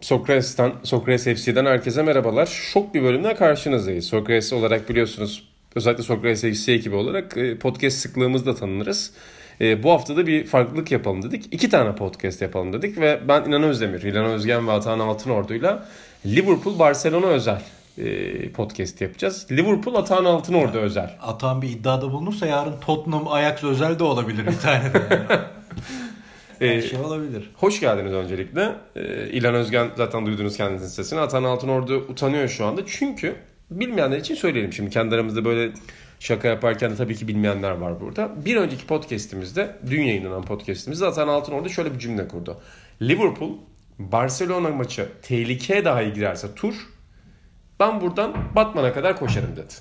Sokrates'ten, 0.00 0.72
Sokrates 0.82 1.24
FC'den 1.24 1.66
herkese 1.66 2.02
merhabalar. 2.02 2.46
Şok 2.46 2.94
bir 2.94 3.02
bölümden 3.02 3.36
karşınızdayız. 3.36 4.04
Sokrates 4.04 4.52
olarak 4.52 4.88
biliyorsunuz 4.88 5.48
özellikle 5.74 6.02
Sokrates 6.02 6.40
FC 6.40 6.72
ekibi 6.72 6.96
olarak 6.96 7.36
e, 7.36 7.58
podcast 7.58 7.98
sıklığımızda 7.98 8.54
tanınırız. 8.54 9.12
E, 9.60 9.82
bu 9.82 9.90
hafta 9.90 10.16
da 10.16 10.26
bir 10.26 10.46
farklılık 10.46 10.92
yapalım 10.92 11.22
dedik. 11.22 11.48
İki 11.50 11.70
tane 11.70 11.94
podcast 11.94 12.42
yapalım 12.42 12.72
dedik 12.72 13.00
ve 13.00 13.20
ben 13.28 13.44
İnan 13.44 13.62
Özdemir, 13.62 14.02
İlhan 14.02 14.24
Özgen 14.24 14.68
ve 14.68 14.72
Atahan 14.72 14.98
Altınordu'yla 14.98 15.88
Liverpool 16.26 16.78
Barcelona 16.78 17.26
özel 17.26 17.62
e, 17.98 18.52
podcast 18.52 19.00
yapacağız. 19.00 19.46
Liverpool 19.50 19.94
Atahan 19.94 20.24
Altınordu 20.24 20.78
özel. 20.78 21.16
Atahan 21.22 21.62
bir 21.62 21.68
iddiada 21.68 22.12
bulunursa 22.12 22.46
yarın 22.46 22.80
Tottenham 22.80 23.28
Ajax 23.28 23.64
özel 23.64 23.98
de 23.98 24.04
olabilir 24.04 24.46
bir 24.46 24.58
tane 24.58 24.94
de. 24.94 25.02
Yani. 25.10 25.40
Her 26.58 26.66
Ee, 26.66 26.82
şey 26.82 27.00
olabilir. 27.00 27.50
Hoş 27.56 27.80
geldiniz 27.80 28.12
öncelikle. 28.12 28.74
Ee, 28.96 29.28
İlhan 29.30 29.54
Özgen 29.54 29.90
zaten 29.96 30.26
duydunuz 30.26 30.56
kendinizin 30.56 30.86
sesini. 30.86 31.20
Atan 31.20 31.44
Altınordu 31.44 31.96
utanıyor 31.96 32.48
şu 32.48 32.66
anda. 32.66 32.86
Çünkü 32.86 33.36
bilmeyenler 33.70 34.18
için 34.18 34.34
söyleyelim 34.34 34.72
şimdi. 34.72 34.90
Kendi 34.90 35.14
aramızda 35.14 35.44
böyle 35.44 35.72
şaka 36.20 36.48
yaparken 36.48 36.90
de 36.90 36.96
tabii 36.96 37.16
ki 37.16 37.28
bilmeyenler 37.28 37.70
var 37.70 38.00
burada. 38.00 38.44
Bir 38.44 38.56
önceki 38.56 38.86
podcastimizde, 38.86 39.76
dün 39.90 40.02
yayınlanan 40.02 40.42
podcastimizde 40.42 41.06
Atan 41.06 41.28
Altınordu 41.28 41.68
şöyle 41.68 41.94
bir 41.94 41.98
cümle 41.98 42.28
kurdu. 42.28 42.60
Liverpool, 43.02 43.52
Barcelona 43.98 44.68
maçı 44.68 45.08
tehlikeye 45.22 45.84
dahi 45.84 46.12
girerse 46.12 46.54
tur, 46.54 46.74
ben 47.80 48.00
buradan 48.00 48.34
Batman'a 48.56 48.92
kadar 48.92 49.18
koşarım 49.18 49.56
dedi. 49.56 49.74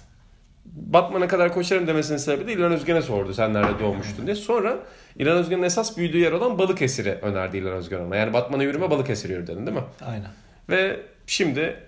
Batman'a 0.75 1.27
kadar 1.27 1.53
koşarım 1.53 1.87
demesinin 1.87 2.17
sebebi 2.17 2.47
de 2.47 2.53
İlhan 2.53 2.71
Özgen'e 2.71 3.01
sordu 3.01 3.33
sen 3.33 3.53
nerede 3.53 3.79
doğmuştun 3.79 4.25
diye. 4.25 4.35
Sonra 4.35 4.79
İlhan 5.15 5.37
Özgen'in 5.37 5.63
esas 5.63 5.97
büyüdüğü 5.97 6.17
yer 6.17 6.31
olan 6.31 6.59
Balıkesir'i 6.59 7.11
önerdi 7.11 7.57
İlhan 7.57 7.73
Özgen 7.73 7.99
ona. 7.99 8.15
Yani 8.15 8.33
Batman'a 8.33 8.63
yürüme 8.63 8.91
Balıkesir 8.91 9.29
yürü 9.29 9.47
dedin 9.47 9.65
değil 9.65 9.77
mi? 9.77 9.83
Aynen. 10.05 10.31
Ve 10.69 10.99
şimdi 11.27 11.83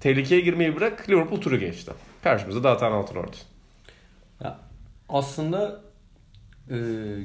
tehlikeye 0.00 0.40
girmeyi 0.40 0.76
bırak 0.76 1.08
Liverpool 1.10 1.40
turu 1.40 1.56
geçti. 1.56 1.92
Karşımızda 2.24 2.64
da 2.64 2.70
Atan 2.70 2.92
Altınordu. 2.92 3.36
Ya 4.44 4.58
aslında 5.08 5.80
e, 6.70 6.76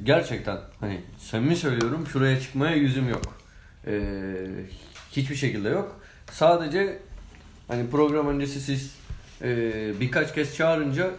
gerçekten 0.04 0.58
hani 0.80 1.00
samimi 1.18 1.56
söylüyorum 1.56 2.06
şuraya 2.06 2.40
çıkmaya 2.40 2.76
yüzüm 2.76 3.08
yok. 3.08 3.22
E, 3.86 4.00
hiçbir 5.12 5.36
şekilde 5.36 5.68
yok. 5.68 6.00
Sadece 6.32 6.98
hani 7.68 7.90
program 7.90 8.28
öncesi 8.28 8.60
siz 8.60 8.99
e, 9.42 9.72
birkaç 10.00 10.34
kez 10.34 10.56
çağırınca 10.56 11.10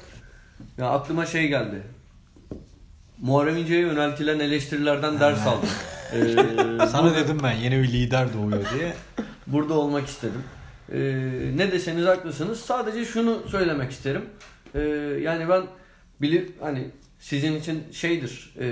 ya 0.77 0.89
aklıma 0.89 1.25
şey 1.25 1.47
geldi. 1.47 1.81
Muharrem 3.21 3.57
İnce'ye 3.57 3.79
yöneltilen 3.79 4.39
eleştirilerden 4.39 5.19
ders 5.19 5.47
aldım. 5.47 5.69
E, 6.13 6.87
Sana 6.87 7.15
dedim 7.15 7.37
ben 7.43 7.51
yeni 7.51 7.83
bir 7.83 7.87
lider 7.87 8.33
doğuyor 8.33 8.61
diye. 8.73 8.93
burada 9.47 9.73
olmak 9.73 10.07
istedim. 10.07 10.43
Ee, 10.93 10.97
ne 11.55 11.71
deseniz 11.71 12.05
haklısınız. 12.05 12.59
Sadece 12.59 13.05
şunu 13.05 13.39
söylemek 13.49 13.91
isterim. 13.91 14.25
Ee, 14.75 14.79
yani 15.21 15.49
ben 15.49 15.63
bilir 16.21 16.49
hani 16.61 16.89
sizin 17.19 17.55
için 17.59 17.83
şeydir. 17.91 18.53
e, 18.59 18.67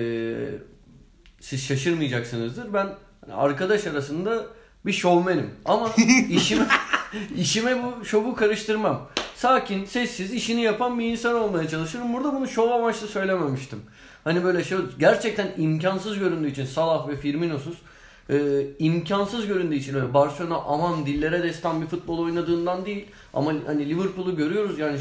siz 1.40 1.64
şaşırmayacaksınızdır. 1.68 2.74
Ben 2.74 2.88
hani 3.26 3.34
arkadaş 3.34 3.88
arasında 3.88 4.46
bir 4.86 4.94
şovmenim. 4.94 5.50
Ama 5.66 5.90
işime 6.30 6.66
işime 7.38 7.78
bu 7.84 8.06
şovu 8.06 8.36
karıştırmam. 8.36 9.10
Sakin, 9.40 9.86
sessiz, 9.86 10.34
işini 10.34 10.62
yapan 10.62 11.00
bir 11.00 11.06
insan 11.06 11.36
olmaya 11.36 11.68
çalışırım. 11.68 12.14
Burada 12.14 12.34
bunu 12.34 12.48
şov 12.48 12.72
amaçlı 12.72 13.08
söylememiştim. 13.08 13.82
Hani 14.24 14.44
böyle 14.44 14.64
şey 14.64 14.78
gerçekten 15.00 15.48
imkansız 15.58 16.20
göründüğü 16.20 16.52
için 16.52 16.66
Salah 16.66 17.08
ve 17.08 17.16
Firmino'suz 17.16 17.78
e, 18.30 18.38
imkansız 18.80 19.48
göründüğü 19.48 19.76
için 19.76 19.96
öyle 19.96 20.14
Barcelona 20.14 20.56
aman 20.58 21.06
dillere 21.06 21.44
destan 21.44 21.82
bir 21.82 21.88
futbol 21.88 22.20
oynadığından 22.20 22.86
değil 22.86 23.06
ama 23.34 23.54
hani 23.66 23.90
Liverpool'u 23.90 24.36
görüyoruz 24.36 24.80
yani 24.80 25.00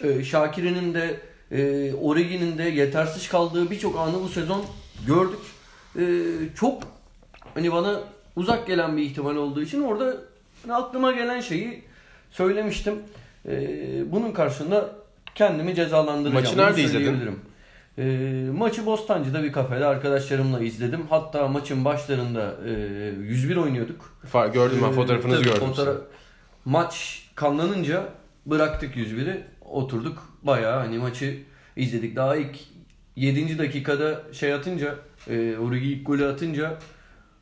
e, 0.00 0.24
Şakir'in 0.24 0.94
de 0.94 1.20
e, 1.52 1.94
Origi'nin 1.94 2.58
de 2.58 2.62
yetersiz 2.62 3.28
kaldığı 3.28 3.70
birçok 3.70 3.98
anı 3.98 4.22
bu 4.22 4.28
sezon 4.28 4.64
gördük. 5.06 5.40
E, 5.98 6.04
çok 6.54 6.82
hani 7.54 7.72
bana 7.72 8.00
uzak 8.36 8.66
gelen 8.66 8.96
bir 8.96 9.02
ihtimal 9.02 9.36
olduğu 9.36 9.62
için 9.62 9.82
orada 9.82 10.16
hani 10.62 10.74
aklıma 10.74 11.12
gelen 11.12 11.40
şeyi 11.40 11.82
söylemiştim. 12.30 12.94
E, 13.48 13.52
bunun 14.12 14.32
karşında 14.32 14.90
kendimi 15.34 15.74
cezalandıracağım. 15.74 16.44
Maçı 16.44 16.58
nerede 16.58 16.82
izledin? 16.82 17.38
E, 17.98 18.04
maçı 18.50 18.86
Bostancı'da 18.86 19.42
bir 19.42 19.52
kafede 19.52 19.86
arkadaşlarımla 19.86 20.60
izledim. 20.60 21.00
Hatta 21.10 21.48
maçın 21.48 21.84
başlarında 21.84 22.54
e, 22.66 22.70
101 23.20 23.56
oynuyorduk. 23.56 24.18
Fa- 24.32 24.52
gördüm 24.52 24.78
ben 24.82 24.88
Ee, 24.88 24.92
fotoğrafınızı 24.92 25.42
tabii 25.42 25.48
gördüm. 25.54 25.68
fotoğraf- 25.68 26.00
Maç 26.64 27.22
kanlanınca 27.34 28.04
bıraktık 28.46 28.96
101'i. 28.96 29.44
Oturduk. 29.70 30.32
Bayağı 30.42 30.78
hani 30.78 30.98
maçı 30.98 31.38
izledik. 31.76 32.16
Daha 32.16 32.36
ilk 32.36 32.56
7. 33.16 33.58
dakikada 33.58 34.22
şey 34.32 34.52
atınca 34.54 34.94
e, 35.30 35.56
Origi 35.58 35.86
ilk 35.92 36.06
golü 36.06 36.26
atınca 36.26 36.74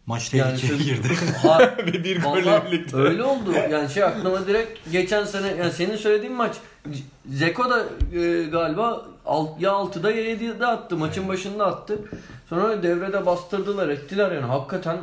Maç 0.07 0.35
yani 0.35 0.61
tehlikeye 0.61 0.95
girdi. 0.97 1.09
Ha- 1.43 1.75
Ve 1.87 1.93
bir 2.05 2.23
golle 2.23 2.63
birlikte. 2.67 2.97
Öyle 2.97 3.23
oldu. 3.23 3.53
Yani 3.71 3.91
şey 3.91 4.03
aklıma 4.05 4.47
direkt 4.47 4.93
geçen 4.93 5.25
sene 5.25 5.47
yani 5.59 5.73
senin 5.73 5.97
söylediğin 5.97 6.33
maç 6.35 6.57
Zeko 7.29 7.71
da 7.71 7.85
e, 8.19 8.43
galiba 8.43 9.07
alt, 9.27 9.61
ya 9.61 9.71
6'da 9.71 10.11
ya 10.11 10.35
7'de 10.35 10.67
attı. 10.67 10.97
Maçın 10.97 11.29
başında 11.29 11.67
attı. 11.67 11.99
Sonra 12.49 12.83
devrede 12.83 13.27
bastırdılar 13.27 13.89
ettiler 13.89 14.33
yani 14.33 14.47
hakikaten 14.47 14.97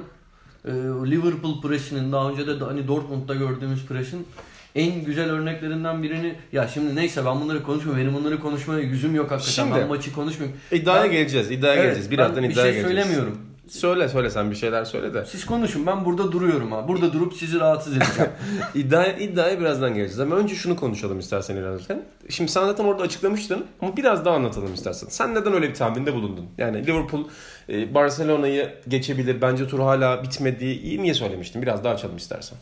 e, 0.66 0.72
Liverpool 1.12 1.62
presinin 1.62 2.12
daha 2.12 2.30
önce 2.30 2.48
de 2.48 2.64
hani 2.66 2.88
Dortmund'da 2.88 3.36
gördüğümüz 3.36 3.86
presin 3.86 4.28
en 4.76 5.04
güzel 5.04 5.30
örneklerinden 5.32 6.04
birini 6.04 6.36
ya 6.52 6.68
şimdi 6.68 6.96
neyse 6.96 7.26
ben 7.26 7.42
bunları 7.42 7.64
konuşmuyorum. 7.64 8.04
Benim 8.04 8.14
bunları 8.16 8.40
konuşmaya 8.40 8.80
yüzüm 8.80 9.16
yok 9.16 9.32
hakikaten. 9.32 9.64
Şimdi- 9.64 9.80
ben 9.80 9.88
maçı 9.88 10.14
konuşmuyorum. 10.14 10.58
İddiaya 10.72 11.04
Ben- 11.04 11.12
geleceğiz. 11.12 11.52
iddiaya 11.52 11.74
Evet, 11.74 11.84
geleceğiz. 11.84 12.12
Birazdan 12.12 12.44
bir 12.44 12.50
iddiaya 12.50 12.74
şey 12.74 12.82
geleceğiz. 12.82 13.06
söylemiyorum. 13.08 13.38
Söyle 13.70 14.10
söyle 14.10 14.30
sen 14.30 14.52
bir 14.52 14.56
şeyler 14.56 14.86
söyle 14.86 15.14
de. 15.14 15.26
Siz 15.26 15.46
konuşun 15.46 15.86
ben 15.86 16.06
burada 16.06 16.32
duruyorum 16.32 16.72
ha. 16.72 16.88
Burada 16.88 17.14
durup 17.14 17.34
sizi 17.34 17.60
rahatsız 17.60 17.98
edeceğim. 17.98 18.32
İddiaya, 18.76 19.18
iddiaya 19.18 19.60
birazdan 19.60 19.94
geleceğiz 19.94 20.20
ama 20.20 20.36
önce 20.36 20.56
şunu 20.56 20.76
konuşalım 20.76 21.20
istersen 21.20 21.58
Özgen. 21.58 22.06
Şimdi 22.30 22.52
sen 22.52 22.66
zaten 22.66 22.84
orada 22.84 23.04
açıklamıştın 23.04 23.66
ama 23.82 23.98
biraz 23.98 24.26
daha 24.26 24.36
anlatalım 24.36 24.74
istersen. 24.74 25.08
Sen 25.10 25.36
neden 25.36 25.54
öyle 25.54 25.70
bir 25.70 25.74
tahminde 25.74 26.14
bulundun? 26.14 26.46
Yani 26.58 26.88
Liverpool 26.88 27.24
e, 27.70 27.94
Barcelona'yı 27.94 28.74
geçebilir 28.88 29.42
bence 29.42 29.68
tur 29.68 29.80
hala 29.80 30.24
bitmedi. 30.24 30.66
İyi 30.66 31.04
niye 31.04 31.14
söylemiştin? 31.14 31.62
Biraz 31.62 31.84
daha 31.84 31.94
açalım 31.94 32.18
istersen. 32.18 32.58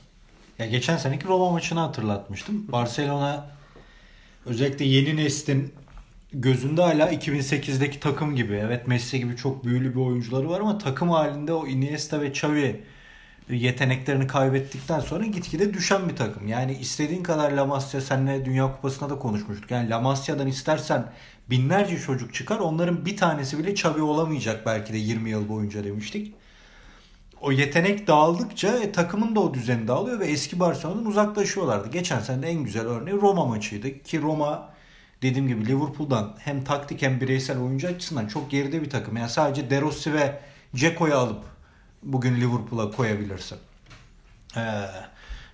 Ya 0.59 0.65
geçen 0.65 0.97
seneki 0.97 1.27
Roma 1.27 1.51
maçını 1.51 1.79
hatırlatmıştım. 1.79 2.71
Barcelona 2.71 3.49
özellikle 4.45 4.85
yeni 4.85 5.15
neslin 5.17 5.73
gözünde 6.33 6.81
hala 6.81 7.13
2008'deki 7.13 7.99
takım 7.99 8.35
gibi. 8.35 8.53
Evet 8.53 8.87
Messi 8.87 9.19
gibi 9.19 9.35
çok 9.35 9.65
büyülü 9.65 9.91
bir 9.95 9.99
oyuncuları 9.99 10.49
var 10.49 10.59
ama 10.59 10.77
takım 10.77 11.09
halinde 11.09 11.53
o 11.53 11.67
Iniesta 11.67 12.21
ve 12.21 12.27
Xavi 12.27 12.83
yeteneklerini 13.49 14.27
kaybettikten 14.27 14.99
sonra 14.99 15.25
gitgide 15.25 15.73
düşen 15.73 16.09
bir 16.09 16.15
takım. 16.15 16.47
Yani 16.47 16.73
istediğin 16.77 17.23
kadar 17.23 17.51
La 17.51 17.65
Masia 17.65 18.01
seninle 18.01 18.45
Dünya 18.45 18.71
Kupası'nda 18.75 19.09
da 19.09 19.19
konuşmuştuk. 19.19 19.71
Yani 19.71 19.89
La 19.89 19.99
Masia'dan 19.99 20.47
istersen 20.47 21.11
binlerce 21.49 21.97
çocuk 21.97 22.33
çıkar. 22.33 22.59
Onların 22.59 23.05
bir 23.05 23.17
tanesi 23.17 23.57
bile 23.57 23.71
Xavi 23.71 24.01
olamayacak 24.01 24.65
belki 24.65 24.93
de 24.93 24.97
20 24.97 25.29
yıl 25.29 25.49
boyunca 25.49 25.83
demiştik 25.83 26.33
o 27.41 27.51
yetenek 27.51 28.07
dağıldıkça 28.07 28.77
e, 28.77 28.91
takımın 28.91 29.35
da 29.35 29.39
o 29.39 29.53
düzeni 29.53 29.87
dağılıyor 29.87 30.19
ve 30.19 30.25
eski 30.25 30.59
Barcelona'dan 30.59 31.05
uzaklaşıyorlardı. 31.05 31.89
Geçen 31.89 32.19
sene 32.19 32.47
en 32.47 32.63
güzel 32.63 32.87
örneği 32.87 33.17
Roma 33.21 33.45
maçıydı 33.45 33.99
ki 33.99 34.21
Roma 34.21 34.69
dediğim 35.21 35.47
gibi 35.47 35.67
Liverpool'dan 35.67 36.35
hem 36.39 36.63
taktik 36.63 37.01
hem 37.01 37.21
bireysel 37.21 37.59
oyuncu 37.59 37.87
açısından 37.87 38.27
çok 38.27 38.51
geride 38.51 38.81
bir 38.81 38.89
takım. 38.89 39.17
Yani 39.17 39.29
sadece 39.29 39.69
De 39.69 39.81
Rossi 39.81 40.13
ve 40.13 40.39
Ceko'yu 40.75 41.15
alıp 41.15 41.43
bugün 42.03 42.35
Liverpool'a 42.35 42.91
koyabilirsin. 42.91 43.57
Ee, 44.57 44.61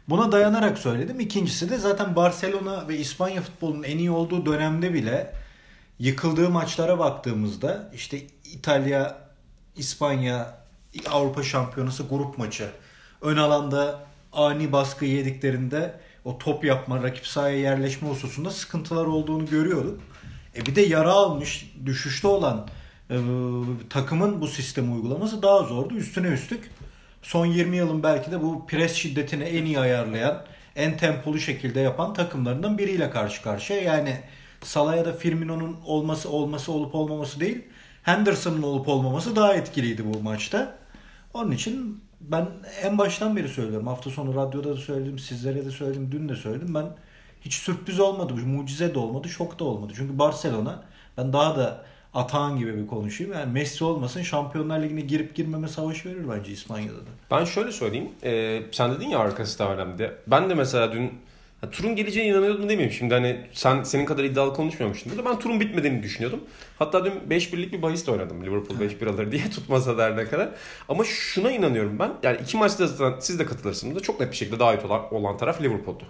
buna 0.09 0.31
dayanarak 0.31 0.77
söyledim. 0.77 1.19
İkincisi 1.19 1.69
de 1.69 1.77
zaten 1.77 2.15
Barcelona 2.15 2.87
ve 2.87 2.97
İspanya 2.97 3.41
futbolunun 3.41 3.83
en 3.83 3.97
iyi 3.97 4.11
olduğu 4.11 4.45
dönemde 4.45 4.93
bile 4.93 5.33
yıkıldığı 5.99 6.49
maçlara 6.49 6.99
baktığımızda 6.99 7.91
işte 7.93 8.21
İtalya, 8.53 9.17
İspanya, 9.75 10.57
Avrupa 11.09 11.43
Şampiyonası 11.43 12.03
grup 12.03 12.37
maçı. 12.37 12.69
Ön 13.21 13.37
alanda 13.37 13.99
ani 14.33 14.71
baskı 14.71 15.05
yediklerinde 15.05 15.99
o 16.25 16.37
top 16.37 16.65
yapma, 16.65 17.03
rakip 17.03 17.27
sahaya 17.27 17.59
yerleşme 17.59 18.09
hususunda 18.09 18.49
sıkıntılar 18.49 19.05
olduğunu 19.05 19.45
görüyorduk. 19.45 20.01
E 20.55 20.65
bir 20.65 20.75
de 20.75 20.81
yara 20.81 21.11
almış, 21.11 21.73
düşüşte 21.85 22.27
olan 22.27 22.67
e, 23.09 23.15
takımın 23.89 24.41
bu 24.41 24.47
sistemi 24.47 24.93
uygulaması 24.93 25.41
daha 25.41 25.63
zordu. 25.63 25.95
Üstüne 25.95 26.27
üstlük 26.27 26.71
son 27.21 27.45
20 27.45 27.77
yılın 27.77 28.03
belki 28.03 28.31
de 28.31 28.41
bu 28.41 28.67
pres 28.67 28.93
şiddetini 28.93 29.43
en 29.43 29.65
iyi 29.65 29.79
ayarlayan, 29.79 30.43
en 30.75 30.97
tempolu 30.97 31.39
şekilde 31.39 31.79
yapan 31.79 32.13
takımlarından 32.13 32.77
biriyle 32.77 33.09
karşı 33.09 33.41
karşıya. 33.41 33.81
Yani 33.81 34.21
Salah 34.63 35.05
da 35.05 35.13
Firmino'nun 35.13 35.77
olması 35.85 36.29
olması 36.29 36.71
olup 36.71 36.95
olmaması 36.95 37.39
değil, 37.39 37.61
Henderson'ın 38.03 38.61
olup 38.61 38.87
olmaması 38.87 39.35
daha 39.35 39.53
etkiliydi 39.53 40.05
bu 40.13 40.21
maçta. 40.21 40.77
Onun 41.33 41.51
için 41.51 42.03
ben 42.31 42.47
en 42.83 42.97
baştan 42.97 43.35
beri 43.35 43.47
söylüyorum. 43.47 43.87
Hafta 43.87 44.09
sonu 44.09 44.35
radyoda 44.35 44.69
da 44.69 44.77
söyledim, 44.77 45.19
sizlere 45.19 45.65
de 45.65 45.71
söyledim, 45.71 46.09
dün 46.11 46.29
de 46.29 46.35
söyledim. 46.35 46.75
Ben 46.75 46.85
hiç 47.41 47.53
sürpriz 47.53 47.99
olmadı, 47.99 48.33
mucize 48.33 48.95
de 48.95 48.99
olmadı, 48.99 49.29
şok 49.29 49.59
da 49.59 49.63
olmadı. 49.63 49.93
Çünkü 49.95 50.19
Barcelona 50.19 50.83
ben 51.17 51.33
daha 51.33 51.57
da 51.57 51.85
Atahan 52.13 52.57
gibi 52.57 52.77
bir 52.77 52.87
konuşayım. 52.87 53.33
Yani 53.33 53.51
Messi 53.51 53.83
olmasın 53.83 54.21
Şampiyonlar 54.21 54.79
Ligi'ne 54.79 55.01
girip 55.01 55.35
girmeme 55.35 55.67
savaşı 55.67 56.09
verir 56.09 56.25
bence 56.29 56.51
İspanya'da 56.51 56.97
da. 56.97 57.09
Ben 57.31 57.45
şöyle 57.45 57.71
söyleyeyim. 57.71 58.09
E, 58.23 58.61
sen 58.71 58.95
dedin 58.95 59.07
ya 59.07 59.19
arkası 59.19 59.59
da 59.59 59.73
önemli. 59.73 60.11
Ben 60.27 60.49
de 60.49 60.53
mesela 60.53 60.91
dün 60.91 61.11
ya, 61.65 61.71
turun 61.71 61.95
geleceğine 61.95 62.31
inanıyordum 62.31 62.69
demeyeyim. 62.69 62.91
Şimdi 62.91 63.13
hani 63.13 63.37
sen 63.53 63.83
senin 63.83 64.05
kadar 64.05 64.23
iddialı 64.23 64.53
konuşmuyormuşsun 64.53 65.11
burada. 65.11 65.29
Ben 65.29 65.39
turun 65.39 65.59
bitmediğini 65.59 66.03
düşünüyordum. 66.03 66.39
Hatta 66.79 67.05
dün 67.05 67.13
5-1'lik 67.29 67.73
bir 67.73 67.81
bahis 67.81 68.07
de 68.07 68.11
oynadım. 68.11 68.45
Liverpool 68.45 68.79
5-1 68.79 69.09
alır 69.09 69.31
diye 69.31 69.49
tutmasa 69.51 69.97
der 69.97 70.17
ne 70.17 70.25
kadar. 70.25 70.49
Ama 70.89 71.03
şuna 71.03 71.51
inanıyorum 71.51 71.99
ben. 71.99 72.11
Yani 72.23 72.37
iki 72.43 72.57
maçta 72.57 72.87
zaten 72.87 73.19
siz 73.19 73.39
de 73.39 73.45
katılırsınız 73.45 73.95
da 73.95 73.99
çok 73.99 74.19
net 74.19 74.31
bir 74.31 74.37
şekilde 74.37 74.59
daha 74.59 74.75
iyi 74.75 74.85
olan, 74.85 75.13
olan 75.13 75.37
taraf 75.37 75.61
Liverpool'du. 75.61 76.03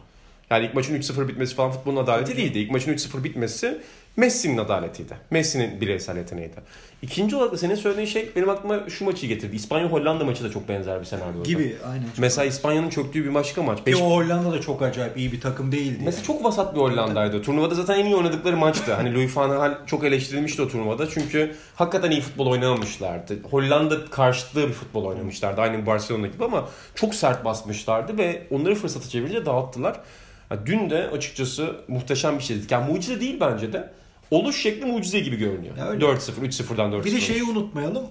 Yani 0.49 0.65
ilk 0.65 0.73
maçın 0.73 1.01
3-0 1.01 1.27
bitmesi 1.27 1.55
falan 1.55 1.71
futbolun 1.71 1.97
adaleti 1.97 2.37
değildi. 2.37 2.59
İlk 2.59 2.71
maçın 2.71 2.93
3-0 2.93 3.23
bitmesi 3.23 3.81
Messi'nin 4.17 4.57
adaletiydi. 4.57 5.13
Messi'nin 5.29 5.81
bireysel 5.81 6.17
yeteneğiydi. 6.17 6.55
İkinci 7.01 7.35
olarak 7.35 7.51
da 7.51 7.57
senin 7.57 7.75
söylediğin 7.75 8.07
şey 8.07 8.29
benim 8.35 8.49
aklıma 8.49 8.89
şu 8.89 9.05
maçı 9.05 9.27
getirdi. 9.27 9.55
İspanya-Hollanda 9.55 10.23
maçı 10.23 10.43
da 10.43 10.51
çok 10.51 10.69
benzer 10.69 10.99
bir 10.99 11.05
senaryo. 11.05 11.43
Gibi 11.43 11.75
aynen. 11.85 12.05
Mesela 12.17 12.45
İspanya'nın 12.45 12.89
çöktüğü 12.89 13.25
bir 13.25 13.33
başka 13.33 13.63
maç. 13.63 13.85
Ki 13.85 13.95
o 13.95 14.11
Hollanda 14.11 14.51
da 14.51 14.61
çok 14.61 14.81
acayip 14.81 15.17
iyi 15.17 15.31
bir 15.31 15.41
takım 15.41 15.71
değildi. 15.71 16.01
Mesela 16.05 16.17
yani. 16.17 16.27
çok 16.27 16.43
vasat 16.43 16.75
bir 16.75 16.79
Hollanda'ydı. 16.79 17.41
Turnuvada 17.41 17.75
zaten 17.75 17.99
en 17.99 18.05
iyi 18.05 18.15
oynadıkları 18.15 18.57
maçtı. 18.57 18.93
hani 18.93 19.13
Louis 19.13 19.37
van 19.37 19.49
Gaal 19.49 19.85
çok 19.85 20.03
eleştirilmişti 20.03 20.61
o 20.61 20.67
turnuvada. 20.67 21.09
Çünkü 21.09 21.55
hakikaten 21.75 22.11
iyi 22.11 22.21
futbol 22.21 22.47
oynamamışlardı. 22.47 23.43
Hollanda 23.43 24.05
karşıtlığı 24.05 24.67
bir 24.67 24.73
futbol 24.73 25.05
oynamışlardı. 25.05 25.61
Aynı 25.61 25.85
Barcelona 25.85 26.27
gibi 26.27 26.45
ama 26.45 26.69
çok 26.95 27.15
sert 27.15 27.45
basmışlardı 27.45 28.17
ve 28.17 28.47
onları 28.51 28.75
fırsatı 28.75 29.09
çevirince 29.09 29.45
dağıttılar. 29.45 29.99
Yani 30.51 30.65
dün 30.65 30.89
de 30.89 31.09
açıkçası 31.09 31.75
muhteşem 31.87 32.37
bir 32.37 32.43
şeydi. 32.43 32.61
Yani 32.69 32.91
mucize 32.91 33.21
değil 33.21 33.37
bence 33.39 33.73
de. 33.73 33.89
Oluş 34.31 34.61
şekli 34.61 34.85
mucize 34.85 35.19
gibi 35.19 35.35
görünüyor. 35.35 35.77
4-0, 35.77 36.17
3-0'dan 36.31 36.91
4-0. 36.91 37.05
Bir 37.05 37.11
de 37.11 37.21
şeyi 37.21 37.43
unutmayalım. 37.43 38.05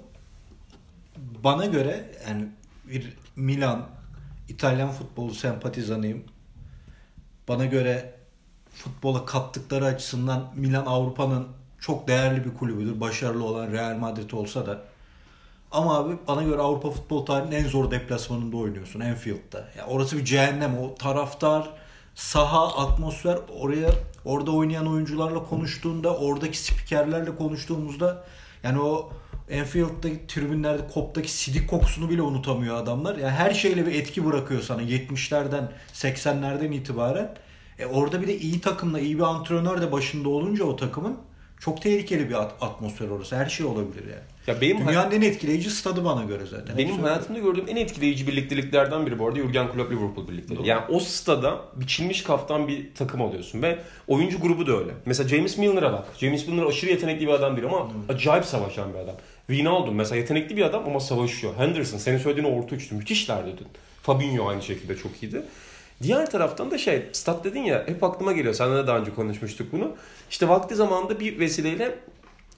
Bana 1.45 1.67
göre 1.67 2.11
yani 2.29 2.49
bir 2.85 3.13
Milan 3.37 3.87
İtalyan 4.49 4.93
futbolu 4.93 5.35
sempatizanıyım. 5.35 6.25
Bana 7.49 7.65
göre 7.65 8.15
futbola 8.75 9.25
kattıkları 9.25 9.85
açısından 9.85 10.53
Milan 10.55 10.87
Avrupa'nın 10.87 11.49
çok 11.81 12.09
değerli 12.09 12.45
bir 12.45 12.55
kulübüdür. 12.55 13.01
Başarılı 13.01 13.45
olan 13.45 13.73
Real 13.73 13.97
Madrid 13.97 14.31
olsa 14.31 14.67
da. 14.67 14.83
Ama 15.73 15.99
abi 15.99 16.17
bana 16.29 16.43
göre 16.43 16.61
Avrupa 16.61 16.91
futbol 16.91 17.27
tarihinin 17.27 17.57
en 17.57 17.69
zor 17.69 17.91
deplasmanında 17.91 18.57
oynuyorsun 18.57 19.01
Enfield'da. 19.01 19.69
Yani 19.79 19.91
orası 19.91 20.19
bir 20.19 20.25
cehennem. 20.25 20.79
O 20.79 20.95
taraftar, 20.95 21.71
saha, 22.15 22.77
atmosfer 22.77 23.39
oraya 23.61 23.91
orada 24.25 24.51
oynayan 24.51 24.87
oyuncularla 24.87 25.45
konuştuğunda, 25.45 26.17
oradaki 26.17 26.59
spikerlerle 26.59 27.37
konuştuğumuzda 27.37 28.25
yani 28.63 28.81
o 28.81 29.13
Enfield'daki 29.49 30.27
tribünlerde 30.27 30.87
koptaki 30.95 31.33
sidik 31.33 31.71
kokusunu 31.71 32.11
bile 32.11 32.23
unutamıyor 32.23 32.77
adamlar. 32.77 33.17
Yani 33.17 33.33
her 33.33 33.55
şeyle 33.55 33.87
bir 33.87 33.95
etki 33.95 34.25
bırakıyor 34.25 34.63
sana 34.63 34.83
70'lerden 34.83 35.73
80'lerden 35.93 36.73
itibaren. 36.73 37.35
E 37.79 37.87
orada 37.87 38.23
bir 38.23 38.27
de 38.27 38.39
iyi 38.39 38.61
takımla 38.61 39.01
iyi 39.01 39.19
bir 39.19 39.23
antrenör 39.23 39.83
de 39.83 39.93
başında 39.93 40.29
olunca 40.29 40.65
o 40.65 40.77
takımın 40.77 41.17
çok 41.61 41.83
tehlikeli 41.83 42.29
bir 42.29 42.35
atmosfer 42.61 43.09
orası. 43.09 43.37
Her 43.37 43.47
şey 43.47 43.67
olabilir 43.67 44.05
yani. 44.05 44.34
Ya 44.47 44.61
benim 44.61 44.89
Dünyanın 44.89 45.11
en 45.11 45.23
etkileyici 45.23 45.71
stadı 45.71 46.05
bana 46.05 46.25
göre 46.25 46.43
zaten. 46.51 46.79
Benim 46.79 46.99
hayatımda 46.99 47.39
gördüğüm 47.39 47.69
en 47.69 47.77
etkileyici 47.77 48.27
birlikteliklerden 48.27 49.07
biri 49.07 49.19
bu 49.19 49.27
arada 49.27 49.39
Jurgen 49.39 49.73
Klopp 49.73 49.93
Liverpool 49.93 50.29
birlikteliği. 50.29 50.67
Yani 50.67 50.83
o 50.89 51.01
stada 51.01 51.61
biçilmiş 51.77 52.23
kaftan 52.23 52.69
bir 52.69 52.95
takım 52.95 53.21
oluyorsun 53.21 53.63
ve 53.63 53.79
oyuncu 54.09 54.41
grubu 54.41 54.67
da 54.67 54.73
öyle. 54.73 54.91
Mesela 55.07 55.29
James 55.29 55.59
Milner'a 55.59 55.93
bak. 55.93 56.07
James 56.19 56.49
Milner 56.49 56.63
aşırı 56.67 56.91
yetenekli 56.91 57.27
bir 57.27 57.33
adam 57.33 57.57
değil 57.57 57.69
ama 57.69 57.91
evet. 58.09 58.17
acayip 58.17 58.45
savaşan 58.45 58.95
bir 58.95 58.99
adam. 58.99 59.15
Wijnaldum 59.47 59.95
mesela 59.95 60.17
yetenekli 60.17 60.57
bir 60.57 60.63
adam 60.63 60.85
ama 60.87 61.01
savaşıyor. 61.01 61.55
Henderson 61.57 61.99
senin 61.99 62.19
söylediğin 62.19 62.57
orta 62.57 62.77
üçlü 62.77 62.97
müthişler 62.97 63.47
dedin. 63.47 63.67
Fabinho 64.03 64.49
aynı 64.49 64.63
şekilde 64.63 64.97
çok 64.97 65.23
iyiydi. 65.23 65.43
Diğer 66.03 66.31
taraftan 66.31 66.71
da 66.71 66.79
şey, 66.79 67.03
stat 67.13 67.45
dedin 67.45 67.63
ya 67.63 67.85
hep 67.87 68.05
aklıma 68.05 68.33
geliyor. 68.33 68.55
Seninle 68.55 68.83
de 68.83 68.87
daha 68.87 68.99
önce 68.99 69.15
konuşmuştuk 69.15 69.73
bunu. 69.73 69.93
İşte 70.31 70.49
vakti 70.49 70.75
zamanında 70.75 71.21
bir 71.21 71.39
vesileyle 71.39 71.95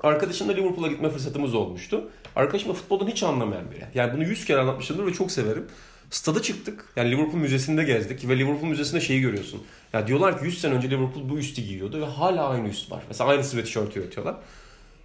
arkadaşımla 0.00 0.52
Liverpool'a 0.52 0.88
gitme 0.88 1.10
fırsatımız 1.10 1.54
olmuştu. 1.54 2.10
Arkadaşım 2.36 2.68
da 2.68 2.74
futboldan 2.74 3.06
hiç 3.06 3.22
anlamayan 3.22 3.70
biri. 3.70 3.84
Yani 3.94 4.14
bunu 4.14 4.24
yüz 4.24 4.44
kere 4.44 4.60
anlatmışımdır 4.60 5.06
ve 5.06 5.12
çok 5.12 5.30
severim. 5.30 5.66
Stada 6.10 6.42
çıktık. 6.42 6.84
Yani 6.96 7.10
Liverpool 7.10 7.40
Müzesi'nde 7.40 7.84
gezdik 7.84 8.28
ve 8.28 8.38
Liverpool 8.38 8.68
Müzesi'nde 8.68 9.00
şeyi 9.00 9.20
görüyorsun. 9.20 9.58
Ya 9.58 9.64
yani 10.00 10.06
diyorlar 10.06 10.38
ki 10.38 10.44
100 10.44 10.60
sene 10.60 10.74
önce 10.74 10.90
Liverpool 10.90 11.28
bu 11.28 11.38
üstü 11.38 11.62
giyiyordu 11.62 12.00
ve 12.00 12.04
hala 12.04 12.48
aynı 12.48 12.68
üst 12.68 12.92
var. 12.92 13.02
Mesela 13.08 13.30
aynı 13.30 13.44
sweatshirt 13.44 13.96
üretiyorlar. 13.96 14.36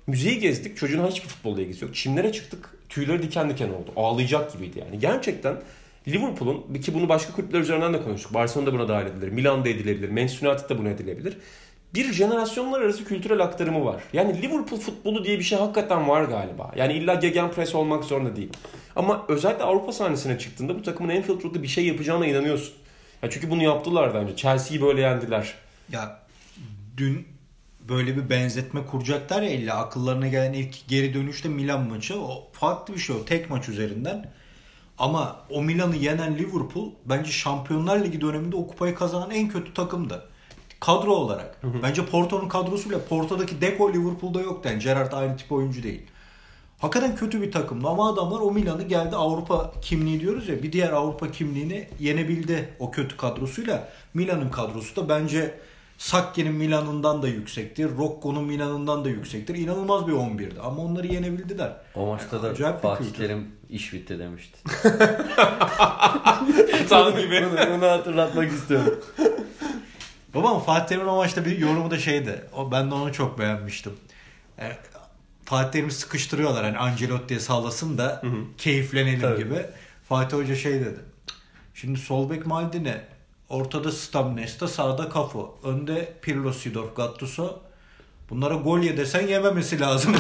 Müzeyi 0.08 0.40
gezdik. 0.40 0.78
Çocuğun 0.78 1.08
hiçbir 1.08 1.30
futbolla 1.30 1.62
ilgisi 1.62 1.86
yok. 1.86 1.96
Çimlere 1.96 2.32
çıktık. 2.32 2.70
Tüyleri 2.90 3.24
diken 3.24 3.50
diken 3.50 3.70
oldu. 3.70 3.92
Ağlayacak 3.96 4.54
gibiydi 4.54 4.80
yani. 4.80 5.00
Gerçekten 5.00 5.56
Liverpool'un 6.08 6.74
ki 6.74 6.94
bunu 6.94 7.10
başka 7.10 7.34
kulüpler 7.34 7.60
üzerinden 7.60 7.94
de 7.94 8.04
konuştuk. 8.04 8.34
Barcelona'da 8.34 8.74
buna 8.74 8.88
dahil 8.88 9.06
edilir. 9.06 9.30
Milan'da 9.30 9.70
edilebilir. 9.70 10.10
Manchester 10.10 10.48
United'da 10.48 10.78
buna 10.78 10.90
edilebilir. 10.90 11.38
Bir 11.94 12.14
jenerasyonlar 12.14 12.82
arası 12.82 13.06
kültürel 13.06 13.40
aktarımı 13.44 13.86
var. 13.86 14.04
Yani 14.14 14.42
Liverpool 14.42 14.80
futbolu 14.80 15.26
diye 15.26 15.40
bir 15.40 15.44
şey 15.44 15.60
hakikaten 15.60 16.10
var 16.10 16.24
galiba. 16.24 16.72
Yani 16.76 16.94
illa 16.94 17.14
gegenpress 17.14 17.76
olmak 17.76 18.04
zorunda 18.04 18.36
değil. 18.36 18.50
Ama 18.96 19.26
özellikle 19.28 19.64
Avrupa 19.64 19.92
sahnesine 19.92 20.40
çıktığında 20.40 20.80
bu 20.80 20.82
takımın 20.82 21.16
Anfield 21.16 21.44
Road'da 21.44 21.64
bir 21.64 21.68
şey 21.68 21.86
yapacağına 21.86 22.26
inanıyorsun. 22.28 22.74
Ya 23.24 23.30
çünkü 23.30 23.50
bunu 23.50 23.64
yaptılar 23.64 24.14
bence. 24.14 24.36
Chelsea'yi 24.36 24.82
böyle 24.82 25.02
yendiler. 25.02 25.54
Ya 25.92 26.20
dün 26.98 27.28
böyle 27.90 28.18
bir 28.18 28.30
benzetme 28.30 28.86
kuracaklar 28.86 29.42
ya 29.42 29.50
illa 29.50 29.76
akıllarına 29.76 30.28
gelen 30.28 30.54
ilk 30.54 30.88
geri 30.88 31.14
dönüşte 31.14 31.50
Milan 31.50 31.90
maçı. 31.90 32.22
O 32.22 32.48
farklı 32.54 32.94
bir 32.94 33.00
şey 33.00 33.16
o. 33.16 33.26
Tek 33.26 33.50
maç 33.50 33.70
üzerinden. 33.70 34.32
Ama 34.98 35.40
o 35.50 35.62
Milan'ı 35.62 35.96
yenen 35.96 36.38
Liverpool 36.38 36.92
bence 37.06 37.32
Şampiyonlar 37.32 38.04
Ligi 38.04 38.22
döneminde 38.22 38.56
o 38.56 38.68
kupayı 38.68 38.96
kazanan 38.96 39.32
en 39.32 39.50
kötü 39.50 39.74
takımdı. 39.74 40.31
Kadro 40.82 41.12
olarak. 41.12 41.58
Hı 41.62 41.68
hı. 41.68 41.84
Bence 41.84 42.06
Porto'nun 42.06 42.50
kadrosu 42.50 42.90
bile 42.90 43.00
Porto'daki 43.00 43.62
Deco 43.62 43.94
Liverpool'da 43.94 44.42
yoktu. 44.42 44.70
Yani 44.70 44.84
Gerrard 44.84 45.12
aynı 45.12 45.38
tip 45.38 45.52
oyuncu 45.52 45.84
değil. 45.84 46.02
Hakikaten 46.80 47.16
kötü 47.16 47.42
bir 47.42 47.52
takımdı 47.52 47.88
ama 47.88 48.14
adamlar 48.14 48.40
o 48.40 48.52
Milan'ı 48.52 48.84
geldi 48.84 49.16
Avrupa 49.16 49.72
kimliği 49.82 50.20
diyoruz 50.20 50.50
ya 50.50 50.64
bir 50.64 50.72
diğer 50.72 50.92
Avrupa 50.92 51.32
kimliğini 51.32 51.88
yenebildi 52.00 52.70
o 52.80 52.92
kötü 52.92 53.18
kadrosuyla. 53.18 53.90
Milan'ın 54.14 54.50
kadrosu 54.50 54.96
da 54.96 55.10
bence 55.10 55.60
Sakke'nin 55.98 56.54
Milan'ından 56.54 57.22
da 57.22 57.28
yüksektir. 57.28 57.98
Rocco'nun 57.98 58.44
Milan'ından 58.44 59.06
da 59.06 59.10
yüksektir. 59.10 59.56
İnanılmaz 59.56 60.08
bir 60.08 60.12
11'di 60.12 60.60
ama 60.60 60.84
onları 60.84 61.08
yenebildiler. 61.08 61.74
O 61.96 62.06
maçta 62.06 62.36
yani 62.36 62.60
da 62.60 62.78
Fatih 62.78 63.06
Terim 63.18 63.48
iş 63.70 63.94
bitti 63.94 64.20
demişti. 64.20 64.58
Tam 66.90 67.18
gibi. 67.18 67.46
Bunu, 67.52 67.76
bunu 67.76 67.90
hatırlatmak 67.90 68.52
istiyorum. 68.52 69.00
Babam 70.34 70.60
Fatih 70.60 70.88
Terim'in 70.88 71.08
o 71.08 71.16
maçta 71.16 71.46
bir 71.46 71.58
yorumu 71.58 71.92
da 71.92 72.00
şeydi. 72.00 72.46
O, 72.54 72.72
ben 72.72 72.92
de 72.92 72.96
onu 72.96 73.14
çok 73.14 73.40
beğenmiştim. 73.40 73.94
Yani, 74.58 74.72
e, 74.72 74.78
Fatih 75.46 75.72
Terim'i 75.72 75.92
sıkıştırıyorlar. 75.92 76.64
Hani 76.64 76.78
Ancelotti'ye 76.78 77.40
sağlasın 77.40 77.98
da 77.98 78.20
hı 78.22 78.28
hı. 78.28 78.36
keyiflenelim 78.58 79.22
Tabii. 79.22 79.44
gibi. 79.44 79.66
Fatih 80.10 80.38
Hoca 80.38 80.56
şey 80.56 80.74
dedi. 80.74 81.00
Şimdi 81.74 82.00
sol 82.00 82.30
bek 82.30 82.46
Maldini 82.46 82.98
Ortada 83.50 83.92
Stamnesta, 83.92 84.68
sağda 84.68 85.10
Kafu. 85.10 85.56
Önde 85.64 86.14
Pirlo, 86.22 86.54
Sidorf, 86.54 86.96
Gattuso. 86.96 87.60
Bunlara 88.32 88.56
gol 88.56 88.80
ye 88.80 88.98
desen 88.98 89.28
yememesi 89.28 89.80
lazım. 89.80 90.16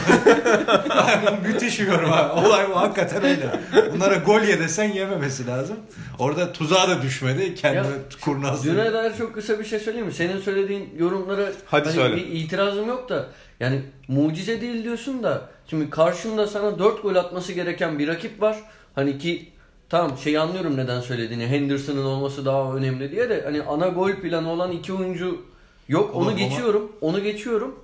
Müthiş 1.47 1.79
bir 1.79 1.87
yorum 1.87 2.09
ha. 2.09 2.35
Olay 2.45 2.69
bu 2.69 2.75
hakikaten 2.75 3.23
öyle. 3.23 3.49
Bunlara 3.93 4.15
gol 4.15 4.41
ye 4.41 4.59
desen 4.59 4.91
yememesi 4.91 5.47
lazım. 5.47 5.77
Orada 6.19 6.53
tuzağa 6.53 6.89
da 6.89 7.01
düşmedi. 7.01 7.55
Kendi 7.55 7.87
kurnazlığı. 8.21 8.71
Düne 8.71 8.93
dair 8.93 9.15
çok 9.17 9.33
kısa 9.33 9.59
bir 9.59 9.65
şey 9.65 9.79
söyleyeyim 9.79 10.07
mi? 10.07 10.13
Senin 10.13 10.39
söylediğin 10.39 10.89
yorumlara 10.97 11.49
Hadi 11.65 11.83
hani 11.85 11.95
söyle. 11.95 12.15
bir 12.15 12.27
itirazım 12.27 12.87
yok 12.87 13.09
da 13.09 13.27
yani 13.59 13.81
mucize 14.07 14.61
değil 14.61 14.83
diyorsun 14.83 15.23
da 15.23 15.41
şimdi 15.67 15.89
karşında 15.89 16.47
sana 16.47 16.79
4 16.79 17.03
gol 17.03 17.15
atması 17.15 17.53
gereken 17.53 17.99
bir 17.99 18.07
rakip 18.07 18.41
var. 18.41 18.57
Hani 18.95 19.17
ki 19.17 19.51
Tamam 19.91 20.17
şey 20.17 20.37
anlıyorum 20.37 20.77
neden 20.77 21.01
söylediğini. 21.01 21.47
Henderson'ın 21.47 22.05
olması 22.05 22.45
daha 22.45 22.75
önemli 22.75 23.11
diye 23.11 23.29
de 23.29 23.41
hani 23.45 23.63
ana 23.63 23.87
gol 23.87 24.11
planı 24.11 24.49
olan 24.49 24.71
iki 24.71 24.93
oyuncu 24.93 25.41
yok. 25.87 26.15
Onu 26.15 26.27
ama, 26.27 26.37
geçiyorum. 26.37 26.91
Ama... 27.01 27.11
Onu 27.11 27.23
geçiyorum. 27.23 27.75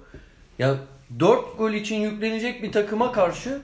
Ya 0.59 0.77
4 1.19 1.57
gol 1.57 1.71
için 1.71 1.95
yüklenecek 1.95 2.63
bir 2.63 2.71
takıma 2.71 3.11
karşı 3.11 3.61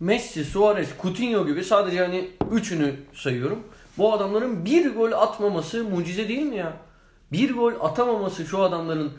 Messi, 0.00 0.44
Suarez, 0.44 0.88
Coutinho 1.02 1.46
gibi 1.46 1.64
sadece 1.64 1.98
hani 1.98 2.30
üçünü 2.52 2.94
sayıyorum. 3.14 3.62
Bu 3.98 4.12
adamların 4.12 4.64
bir 4.64 4.94
gol 4.94 5.12
atmaması 5.12 5.84
mucize 5.84 6.28
değil 6.28 6.42
mi 6.42 6.56
ya? 6.56 6.72
Bir 7.32 7.54
gol 7.54 7.72
atamaması 7.80 8.46
şu 8.46 8.62
adamların 8.62 9.12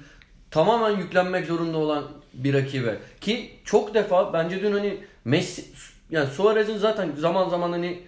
tamamen 0.51 0.97
yüklenmek 0.97 1.45
zorunda 1.45 1.77
olan 1.77 2.03
bir 2.33 2.53
rakibe. 2.53 2.97
Ki 3.21 3.51
çok 3.65 3.93
defa 3.93 4.33
bence 4.33 4.61
dün 4.61 4.71
hani 4.71 4.97
Messi 5.25 5.65
yani 6.11 6.29
Suarez'in 6.29 6.77
zaten 6.77 7.11
zaman 7.17 7.49
zaman 7.49 7.71
hani 7.71 7.99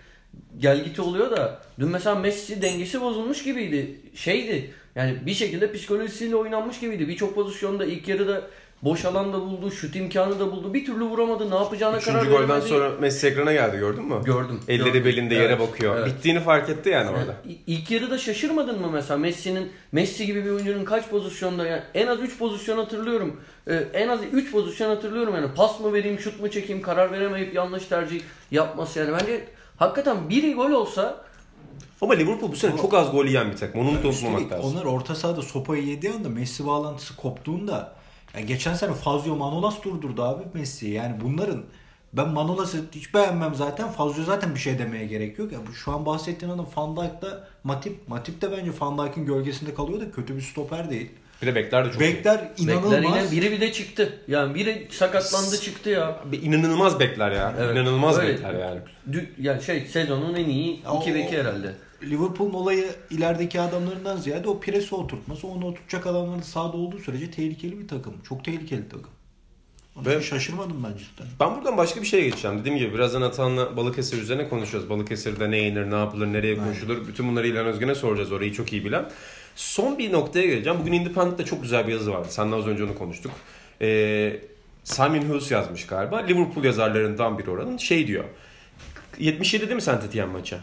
gel 0.57 0.83
giti 0.83 1.01
oluyor 1.01 1.31
da 1.31 1.61
dün 1.79 1.89
mesela 1.89 2.15
Messi 2.15 2.61
dengesi 2.61 3.01
bozulmuş 3.01 3.43
gibiydi. 3.43 3.99
Şeydi 4.15 4.73
yani 4.95 5.25
bir 5.25 5.33
şekilde 5.33 5.71
psikolojisiyle 5.71 6.35
oynanmış 6.35 6.79
gibiydi. 6.79 7.07
Birçok 7.07 7.35
pozisyonda 7.35 7.85
ilk 7.85 8.07
yarıda 8.07 8.41
boş 8.83 9.05
alan 9.05 9.33
da 9.33 9.41
buldu, 9.41 9.71
şut 9.71 9.95
imkanı 9.95 10.39
da 10.39 10.51
buldu. 10.51 10.73
Bir 10.73 10.85
türlü 10.85 11.03
vuramadı. 11.03 11.51
Ne 11.51 11.55
yapacağına 11.55 11.99
karar 11.99 12.17
Üçüncü 12.19 12.31
veremedi. 12.35 12.47
golden 12.47 12.59
sonra 12.67 12.89
Messi 12.99 13.27
ekrana 13.27 13.53
geldi 13.53 13.77
gördün 13.77 14.03
mü? 14.05 14.15
Gördüm. 14.25 14.59
Elleri 14.67 14.85
gördüm. 14.87 15.05
belinde 15.05 15.35
Evet, 15.35 15.49
yere 15.49 15.59
bakıyor. 15.59 15.97
evet. 15.97 16.07
Bittiğini 16.07 16.39
fark 16.39 16.69
etti 16.69 16.89
yani 16.89 17.09
orada. 17.09 17.19
Yani 17.45 17.57
ilk 17.67 17.91
yarıda 17.91 18.17
şaşırmadın 18.17 18.81
mı 18.81 18.89
mesela 18.93 19.17
Messi'nin 19.17 19.71
Messi 19.91 20.25
gibi 20.25 20.45
bir 20.45 20.49
oyuncunun 20.49 20.85
kaç 20.85 21.09
pozisyonda 21.09 21.67
yani 21.67 21.81
en 21.93 22.07
az 22.07 22.19
3 22.19 22.37
pozisyon 22.37 22.77
hatırlıyorum. 22.77 23.41
Ee, 23.67 23.73
en 23.93 24.07
az 24.07 24.19
3 24.31 24.51
pozisyon 24.51 24.89
hatırlıyorum 24.89 25.35
yani 25.35 25.47
pas 25.55 25.79
mı 25.79 25.93
vereyim 25.93 26.19
şut 26.19 26.39
mu 26.41 26.51
çekeyim 26.51 26.81
karar 26.81 27.11
veremeyip 27.11 27.53
yanlış 27.53 27.85
tercih 27.85 28.21
yapması 28.51 28.99
yani 28.99 29.11
bence 29.21 29.47
hakikaten 29.77 30.29
biri 30.29 30.53
gol 30.53 30.71
olsa 30.71 31.21
Ama 32.01 32.13
Liverpool 32.13 32.51
bu 32.51 32.55
sene 32.55 32.77
çok 32.77 32.93
az 32.93 33.11
gol 33.11 33.25
yiyen 33.25 33.51
bir 33.51 33.57
takım. 33.57 33.81
Onu 33.81 33.89
unutmamak 33.89 34.51
lazım. 34.51 34.71
onlar 34.71 34.85
orta 34.85 35.15
sahada 35.15 35.41
sopayı 35.41 35.83
yediği 35.85 36.11
anda 36.13 36.29
Messi 36.29 36.67
bağlantısı 36.67 37.15
koptuğunda 37.15 37.91
ya 38.35 38.41
geçen 38.41 38.73
sene 38.73 38.93
Fazio 38.93 39.35
Manolas 39.35 39.83
durdurdu 39.83 40.23
abi 40.23 40.43
Messi'yi. 40.53 40.93
Yani 40.93 41.15
bunların 41.21 41.63
ben 42.13 42.29
Manolas'ı 42.29 42.85
hiç 42.95 43.13
beğenmem 43.13 43.55
zaten. 43.55 43.89
Fazio 43.89 44.23
zaten 44.23 44.55
bir 44.55 44.59
şey 44.59 44.79
demeye 44.79 45.05
gerek 45.05 45.39
yok. 45.39 45.51
Ya 45.51 45.59
bu 45.69 45.73
şu 45.73 45.91
an 45.91 46.05
bahsettiğin 46.05 46.51
adam 46.51 46.67
Van 46.75 46.95
Dijk'la 46.97 47.47
Matip. 47.63 48.07
Matip 48.07 48.41
de 48.41 48.51
bence 48.51 48.71
Van 48.79 48.97
Dijk'in 48.97 49.25
gölgesinde 49.25 49.73
kalıyor 49.73 50.01
da 50.01 50.11
kötü 50.11 50.35
bir 50.35 50.41
stoper 50.41 50.89
değil. 50.89 51.09
Bir 51.41 51.47
de 51.47 51.55
bekler 51.55 51.85
de 51.85 51.91
çok 51.91 52.01
iyi. 52.01 52.15
Bekler 52.15 52.51
inanılmaz. 52.57 52.91
bekler 52.91 53.21
yine 53.21 53.31
biri 53.31 53.51
bir 53.51 53.61
de 53.61 53.71
çıktı. 53.71 54.17
Yani 54.27 54.55
biri 54.55 54.87
sakatlandı 54.91 55.57
çıktı 55.61 55.89
ya. 55.89 56.19
Bir 56.25 56.41
inanılmaz 56.43 56.99
bekler 56.99 57.31
ya. 57.31 57.53
Evet. 57.59 57.75
İnanılmaz 57.75 58.19
Öyle. 58.19 58.33
bekler 58.33 58.53
yani. 58.53 58.79
Dü- 59.11 59.25
yani 59.39 59.61
şey 59.63 59.85
sezonun 59.85 60.33
en 60.35 60.49
iyi 60.49 60.81
O- 60.91 61.01
2 61.01 61.15
beki 61.15 61.37
herhalde. 61.37 61.73
Liverpool'un 62.03 62.53
olayı 62.53 62.85
ilerideki 63.09 63.61
adamlarından 63.61 64.17
ziyade 64.17 64.49
o 64.49 64.59
presi 64.59 64.95
oturtması. 64.95 65.47
Onu 65.47 65.65
oturtacak 65.65 66.07
adamların 66.07 66.41
sahada 66.41 66.77
olduğu 66.77 66.99
sürece 66.99 67.31
tehlikeli 67.31 67.79
bir 67.79 67.87
takım. 67.87 68.13
Çok 68.29 68.45
tehlikeli 68.45 68.89
takım. 68.89 69.09
Onun 69.95 70.05
Ve- 70.05 70.21
şaşırmadım 70.21 70.83
ben 70.83 70.97
cidden. 70.97 71.27
Ben 71.39 71.55
buradan 71.55 71.77
başka 71.77 72.01
bir 72.01 72.05
şeye 72.05 72.23
geçeceğim. 72.23 72.59
Dediğim 72.59 72.77
gibi 72.77 72.93
birazdan 72.93 73.21
Atan'la 73.21 73.77
Balıkesir 73.77 74.21
üzerine 74.21 74.49
konuşuyoruz. 74.49 74.89
Balıkesir'de 74.89 75.51
ne 75.51 75.57
yenir, 75.57 75.91
ne 75.91 75.95
yapılır, 75.95 76.27
nereye 76.27 76.57
koşulur. 76.57 77.07
Bütün 77.07 77.29
bunları 77.29 77.47
İlhan 77.47 77.65
Özgen'e 77.65 77.95
soracağız. 77.95 78.31
Orayı 78.31 78.53
çok 78.53 78.73
iyi 78.73 78.85
bilen. 78.85 79.09
Son 79.55 79.97
bir 79.97 80.11
noktaya 80.11 80.47
geleceğim. 80.47 80.79
Bugün 80.81 80.91
Independent'te 80.91 81.45
çok 81.45 81.61
güzel 81.61 81.87
bir 81.87 81.93
yazı 81.93 82.11
vardı. 82.11 82.27
Seninle 82.29 82.55
az 82.55 82.67
önce 82.67 82.83
onu 82.83 82.95
konuştuk. 82.97 83.31
Ee, 83.81 84.41
Simon 84.83 85.21
Hughes 85.21 85.51
yazmış 85.51 85.87
galiba. 85.87 86.17
Liverpool 86.17 86.63
yazarlarından 86.65 87.39
biri 87.39 87.49
oranın. 87.49 87.77
Şey 87.77 88.07
diyor. 88.07 88.23
77 89.19 89.63
değil 89.63 89.75
mi 89.75 89.81
Saint 89.81 90.03
Etienne 90.03 90.31
maçı? 90.31 90.57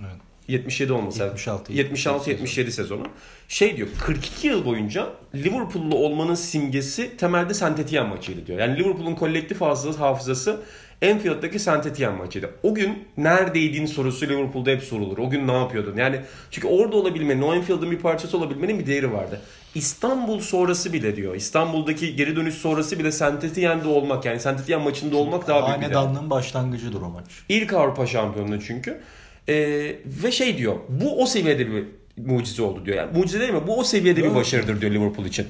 Evet. 0.00 0.31
77 0.52 0.92
olması 0.92 1.20
lazım. 1.20 1.56
76, 1.68 2.30
76-77 2.30 2.70
sezonu. 2.70 3.02
Şey 3.48 3.76
diyor 3.76 3.88
42 4.00 4.46
yıl 4.46 4.64
boyunca 4.64 5.08
Liverpool'lu 5.34 5.96
olmanın 5.96 6.34
simgesi 6.34 7.16
temelde 7.16 7.54
Saint 7.54 7.78
Etienne 7.78 8.08
maçıydı 8.08 8.46
diyor. 8.46 8.58
Yani 8.58 8.78
Liverpool'un 8.78 9.14
kolektif 9.14 9.60
hafızası, 9.60 9.98
hafızası 9.98 10.60
Anfield'daki 11.10 11.58
Saint 11.58 11.86
Etienne 11.86 12.16
maçıydı. 12.16 12.50
O 12.62 12.74
gün 12.74 13.08
neredeydin 13.16 13.86
sorusu 13.86 14.28
Liverpool'da 14.28 14.70
hep 14.70 14.82
sorulur. 14.82 15.18
O 15.18 15.30
gün 15.30 15.48
ne 15.48 15.52
yapıyordun? 15.52 15.96
Yani 15.96 16.20
çünkü 16.50 16.68
orada 16.68 16.96
olabilmenin, 16.96 17.42
o 17.42 17.52
Anfield'ın 17.52 17.90
bir 17.90 17.98
parçası 17.98 18.36
olabilmenin 18.36 18.78
bir 18.78 18.86
değeri 18.86 19.12
vardı. 19.12 19.40
İstanbul 19.74 20.40
sonrası 20.40 20.92
bile 20.92 21.16
diyor. 21.16 21.34
İstanbul'daki 21.34 22.16
geri 22.16 22.36
dönüş 22.36 22.54
sonrası 22.54 22.98
bile 22.98 23.12
Saint 23.12 23.44
Etienne'de 23.44 23.88
olmak 23.88 24.24
yani 24.24 24.40
Saint 24.40 24.60
Etienne 24.60 24.84
maçında 24.84 25.16
olmak 25.16 25.48
daha 25.48 25.66
büyük 25.66 25.80
bir 25.80 25.82
değer. 25.82 25.94
Hanedanlığın 25.94 26.30
başlangıcıdır 26.30 27.02
o 27.02 27.08
maç. 27.08 27.24
İlk 27.48 27.72
Avrupa 27.72 28.06
şampiyonluğu 28.06 28.60
çünkü. 28.60 29.00
Ee, 29.48 29.96
ve 30.06 30.32
şey 30.32 30.58
diyor. 30.58 30.76
Bu 30.88 31.22
o 31.22 31.26
seviyede 31.26 31.66
bir 31.70 31.84
mucize 32.16 32.62
oldu 32.62 32.86
diyor. 32.86 32.96
Yani 32.96 33.18
mucize 33.18 33.40
değil 33.40 33.52
mi? 33.52 33.66
Bu 33.66 33.78
o 33.78 33.84
seviyede 33.84 34.20
bir 34.20 34.26
Evet. 34.26 34.36
başarıdır 34.36 34.80
diyor 34.80 34.92
Liverpool 34.92 35.26
için. 35.26 35.48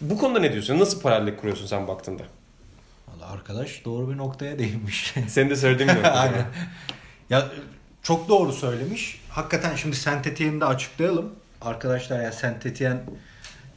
Bu 0.00 0.18
konuda 0.18 0.38
ne 0.38 0.52
diyorsun? 0.52 0.78
Nasıl 0.78 1.00
paralellik 1.00 1.38
kuruyorsun 1.40 1.66
sen 1.66 1.88
baktığında? 1.88 2.22
Valla 3.08 3.26
arkadaş 3.30 3.84
doğru 3.84 4.10
bir 4.10 4.16
noktaya 4.16 4.58
değinmiş. 4.58 5.14
Senin 5.28 5.50
de 5.50 5.56
söylediğin 5.56 5.90
gibi. 5.90 6.06
Aynen. 6.06 6.46
Ya 7.30 7.48
çok 8.02 8.28
doğru 8.28 8.52
söylemiş. 8.52 9.20
Hakikaten 9.28 9.76
şimdi 9.76 9.96
Saint 9.96 10.26
Etienne'i 10.26 10.60
de 10.60 10.64
açıklayalım. 10.64 11.32
Arkadaşlar 11.60 12.22
ya 12.22 12.32
Saint 12.32 12.66
Etienne 12.66 13.00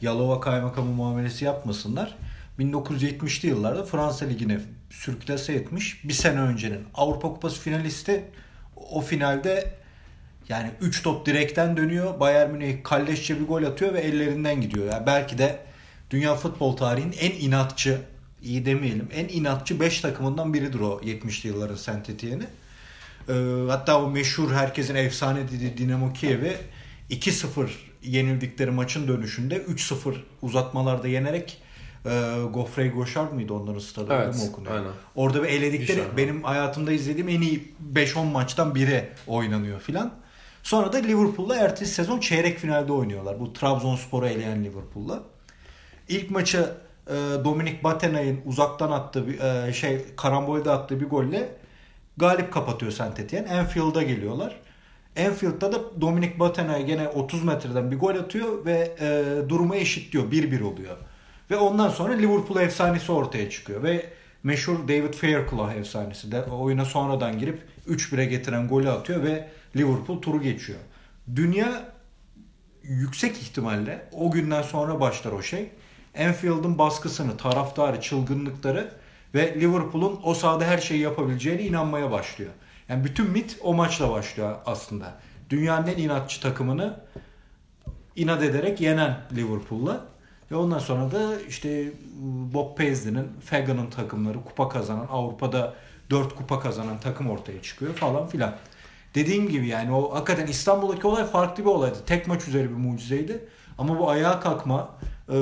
Yalova 0.02 0.40
kaymakamı 0.40 0.90
muamelesi 0.90 1.44
yapmasınlar. 1.44 2.16
1970'li 2.58 3.48
yıllarda 3.48 3.84
Fransa 3.84 4.26
Ligi'ne 4.26 4.60
sürklase 4.90 5.52
etmiş. 5.52 6.04
Bir 6.04 6.12
sene 6.12 6.40
öncenin 6.40 6.80
Avrupa 6.94 7.28
Kupası 7.28 7.60
finalisti 7.60 8.24
o 8.90 9.00
finalde 9.00 9.78
yani 10.48 10.70
3 10.80 11.02
top 11.02 11.26
direkten 11.26 11.76
dönüyor. 11.76 12.20
Bayern 12.20 12.50
Münih 12.50 12.82
kalleşçe 12.84 13.40
bir 13.40 13.46
gol 13.46 13.62
atıyor 13.62 13.94
ve 13.94 14.00
ellerinden 14.00 14.60
gidiyor. 14.60 14.86
Yani 14.92 15.06
belki 15.06 15.38
de 15.38 15.58
dünya 16.10 16.34
futbol 16.34 16.76
tarihinin 16.76 17.16
en 17.20 17.30
inatçı, 17.30 18.00
iyi 18.42 18.66
demeyelim, 18.66 19.08
en 19.14 19.28
inatçı 19.28 19.80
5 19.80 20.00
takımından 20.00 20.54
biridir 20.54 20.80
o 20.80 21.00
70'li 21.04 21.48
yılların 21.48 21.74
Saint. 21.74 22.08
Ee, 22.08 23.32
hatta 23.68 24.02
o 24.02 24.10
meşhur 24.10 24.52
herkesin 24.52 24.94
efsane 24.94 25.48
dediği 25.48 25.78
Dinamo 25.78 26.12
Kiev'i 26.12 26.56
2-0 27.10 27.68
yenildikleri 28.02 28.70
maçın 28.70 29.08
dönüşünde 29.08 29.56
3-0 29.56 30.14
uzatmalarda 30.42 31.08
yenerek 31.08 31.62
e, 32.06 32.34
Gofrey 32.54 32.90
Goşard 32.90 33.32
mıydı 33.32 33.52
onların 33.52 33.78
stadı 33.78 34.12
Evet, 34.12 34.34
mi 34.34 34.40
okunuyor? 34.50 34.74
aynen. 34.74 34.90
Orada 35.14 35.42
bir 35.42 35.48
eledikleri 35.48 35.98
Güzel. 35.98 36.16
benim 36.16 36.42
hayatımda 36.42 36.92
izlediğim 36.92 37.28
en 37.28 37.40
iyi 37.40 37.74
5-10 37.94 38.24
maçtan 38.30 38.74
biri 38.74 39.08
oynanıyor 39.26 39.80
filan. 39.80 40.14
Sonra 40.62 40.92
da 40.92 40.96
Liverpool'la 40.96 41.56
ertesi 41.56 41.94
sezon 41.94 42.20
çeyrek 42.20 42.58
finalde 42.58 42.92
oynuyorlar. 42.92 43.40
Bu 43.40 43.52
Trabzonspor'u 43.52 44.26
eleyen 44.26 44.64
Liverpool'la. 44.64 45.22
İlk 46.08 46.30
maçı 46.30 46.70
e, 47.06 47.14
Dominik 47.44 47.84
Batenay'ın 47.84 48.40
uzaktan 48.46 48.90
attığı 48.92 49.26
bir 49.28 49.38
e, 49.40 49.72
şey 49.72 50.04
karambolde 50.16 50.70
attığı 50.70 51.00
bir 51.00 51.06
golle 51.08 51.48
galip 52.16 52.52
kapatıyor 52.52 52.92
Saint 52.92 53.20
Etienne. 53.20 53.52
Anfield'a 53.60 54.02
geliyorlar. 54.02 54.56
Anfield'da 55.26 55.72
da 55.72 56.00
Dominik 56.00 56.40
Batenay 56.40 56.86
gene 56.86 57.08
30 57.08 57.44
metreden 57.44 57.90
bir 57.90 57.98
gol 57.98 58.14
atıyor 58.16 58.64
ve 58.64 58.94
e, 59.00 59.24
durumu 59.48 59.74
eşitliyor. 59.74 60.24
1-1 60.32 60.62
oluyor. 60.62 60.96
Ve 61.50 61.56
ondan 61.56 61.88
sonra 61.88 62.12
Liverpool 62.12 62.60
efsanesi 62.60 63.12
ortaya 63.12 63.50
çıkıyor 63.50 63.82
ve 63.82 64.06
meşhur 64.42 64.88
David 64.88 65.14
Fairclough 65.14 65.72
efsanesi 65.72 66.32
de 66.32 66.42
oyuna 66.42 66.84
sonradan 66.84 67.38
girip 67.38 67.62
3-1'e 67.88 68.24
getiren 68.24 68.68
golü 68.68 68.90
atıyor 68.90 69.22
ve 69.22 69.48
Liverpool 69.76 70.22
turu 70.22 70.42
geçiyor. 70.42 70.78
Dünya 71.36 71.92
yüksek 72.82 73.36
ihtimalle 73.36 74.08
o 74.12 74.30
günden 74.30 74.62
sonra 74.62 75.00
başlar 75.00 75.32
o 75.32 75.42
şey. 75.42 75.70
Anfield'ın 76.18 76.78
baskısını, 76.78 77.36
taraftarı, 77.36 78.00
çılgınlıkları 78.00 78.92
ve 79.34 79.60
Liverpool'un 79.60 80.20
o 80.24 80.34
sahada 80.34 80.64
her 80.64 80.78
şeyi 80.78 81.00
yapabileceğine 81.00 81.62
inanmaya 81.62 82.10
başlıyor. 82.10 82.50
Yani 82.88 83.04
bütün 83.04 83.30
mit 83.30 83.58
o 83.62 83.74
maçla 83.74 84.10
başlıyor 84.10 84.56
aslında. 84.66 85.14
Dünyanın 85.50 85.86
en 85.86 85.96
inatçı 85.96 86.40
takımını 86.40 87.00
inat 88.16 88.42
ederek 88.42 88.80
yenen 88.80 89.20
Liverpool'la 89.36 90.06
ve 90.50 90.56
ondan 90.56 90.78
sonra 90.78 91.10
da 91.12 91.40
işte 91.48 91.92
Bob 92.54 92.76
Paisley'nin, 92.76 93.28
Fagan'ın 93.44 93.90
takımları 93.90 94.44
kupa 94.44 94.68
kazanan, 94.68 95.06
Avrupa'da 95.10 95.74
4 96.10 96.34
kupa 96.36 96.60
kazanan 96.60 97.00
takım 97.00 97.30
ortaya 97.30 97.62
çıkıyor 97.62 97.94
falan 97.94 98.26
filan. 98.26 98.56
Dediğim 99.14 99.48
gibi 99.48 99.66
yani 99.66 99.92
o 99.92 100.14
hakikaten 100.14 100.46
İstanbul'daki 100.46 101.06
olay 101.06 101.24
farklı 101.26 101.64
bir 101.64 101.68
olaydı. 101.68 101.96
Tek 102.06 102.26
maç 102.26 102.48
üzeri 102.48 102.70
bir 102.70 102.76
mucizeydi. 102.76 103.44
Ama 103.78 103.98
bu 103.98 104.10
ayağa 104.10 104.40
kalkma, 104.40 104.88
e, 105.28 105.36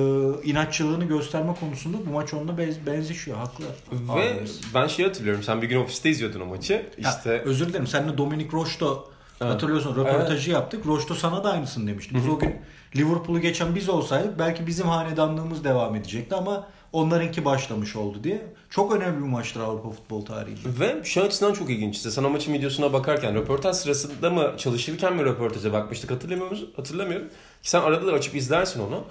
inatçılığını 0.45 1.05
gösterme 1.05 1.55
konusunda 1.61 1.97
bu 2.07 2.11
maç 2.11 2.35
onunla 2.35 2.53
bez- 2.53 2.87
benzeşiyor. 2.87 3.37
Haklı. 3.37 3.65
Ve 3.93 4.13
Abimiz. 4.35 4.61
ben 4.75 4.87
şey 4.87 5.05
hatırlıyorum. 5.07 5.43
Sen 5.43 5.63
bir 5.63 5.69
gün 5.69 5.77
ofiste 5.81 6.11
izliyordun 6.11 6.41
o 6.41 6.47
maçı. 6.47 6.73
Ya, 6.99 7.11
İşte 7.11 7.31
özür 7.31 7.69
dilerim. 7.69 7.87
Seninle 7.87 8.19
Dominic 8.19 8.49
Roche'to 8.53 9.11
Evet. 9.41 9.53
hatırlıyorsun 9.55 9.97
röportajı 9.97 10.51
yaptık. 10.51 10.87
Roche'to 10.87 11.15
sana 11.15 11.45
da 11.45 11.53
aynısını 11.53 11.87
demişti. 11.87 12.15
Biz 12.15 12.29
o 12.29 12.39
gün 12.39 12.57
Liverpool'u 12.97 13.41
geçen 13.41 13.75
biz 13.75 13.89
olsaydık 13.89 14.39
belki 14.39 14.67
bizim 14.67 14.87
hanedanlığımız 14.89 15.65
devam 15.65 15.97
edecekti 15.97 16.35
ama 16.35 16.67
onlarınki 16.93 17.45
başlamış 17.45 17.97
oldu 17.97 18.25
diye. 18.25 18.47
Çok 18.71 18.93
önemli 18.97 19.17
bir 19.17 19.29
maçtır 19.29 19.61
Avrupa 19.61 19.91
futbol 19.91 20.25
tarihinde. 20.25 20.81
Ve 20.81 21.05
şu 21.05 21.23
açıdan 21.23 21.53
çok 21.53 21.71
ilginç. 21.71 21.97
İşte 21.97 22.11
sen 22.11 22.25
o 22.25 22.31
maçın 22.31 22.53
videosuna 22.53 22.93
bakarken 22.93 23.35
röportaj 23.35 23.77
sırasında 23.77 24.31
mı 24.31 24.55
çalışırken 24.59 25.17
mi 25.17 25.25
röportaja 25.25 25.73
bakmıştık 25.73 26.11
hatırlamıyor 26.11 26.51
musun? 26.51 26.71
Hatırlamıyorum. 26.77 27.29
Sen 27.63 27.81
arada 27.81 28.07
da 28.07 28.13
açıp 28.13 28.35
izlersin 28.35 28.81
onu. 28.81 29.05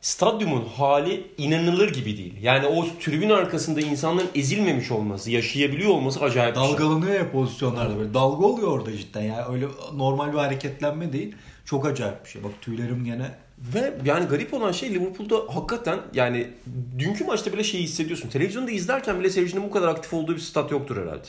Stadyumun 0.00 0.64
hali 0.76 1.26
inanılır 1.38 1.92
gibi 1.92 2.16
değil. 2.16 2.34
Yani 2.42 2.66
o 2.66 2.86
tribün 3.00 3.30
arkasında 3.30 3.80
insanların 3.80 4.28
ezilmemiş 4.34 4.90
olması, 4.90 5.30
yaşayabiliyor 5.30 5.90
olması 5.90 6.20
acayip 6.20 6.54
şey. 6.54 6.64
Dalgalanıyor 6.64 7.14
ya 7.14 7.32
pozisyonlarda 7.32 7.98
böyle. 7.98 8.14
Dalga 8.14 8.46
oluyor 8.46 8.68
orada 8.68 8.96
cidden 8.96 9.22
ya. 9.22 9.48
Öyle 9.52 9.66
normal 9.94 10.32
bir 10.32 10.38
hareketlenme 10.38 11.12
değil. 11.12 11.34
Çok 11.64 11.86
acayip 11.86 12.24
bir 12.24 12.30
şey. 12.30 12.44
Bak 12.44 12.52
tüylerim 12.60 13.04
gene 13.04 13.30
Ve 13.58 13.94
yani 14.04 14.26
garip 14.26 14.54
olan 14.54 14.72
şey 14.72 14.94
Liverpool'da 14.94 15.54
hakikaten 15.54 15.98
yani 16.14 16.50
dünkü 16.98 17.24
maçta 17.24 17.52
bile 17.52 17.64
şeyi 17.64 17.82
hissediyorsun. 17.82 18.28
Televizyonda 18.28 18.70
izlerken 18.70 19.20
bile 19.20 19.30
seyircinin 19.30 19.62
bu 19.62 19.70
kadar 19.70 19.88
aktif 19.88 20.14
olduğu 20.14 20.34
bir 20.34 20.40
stat 20.40 20.70
yoktur 20.70 20.96
herhalde. 20.96 21.26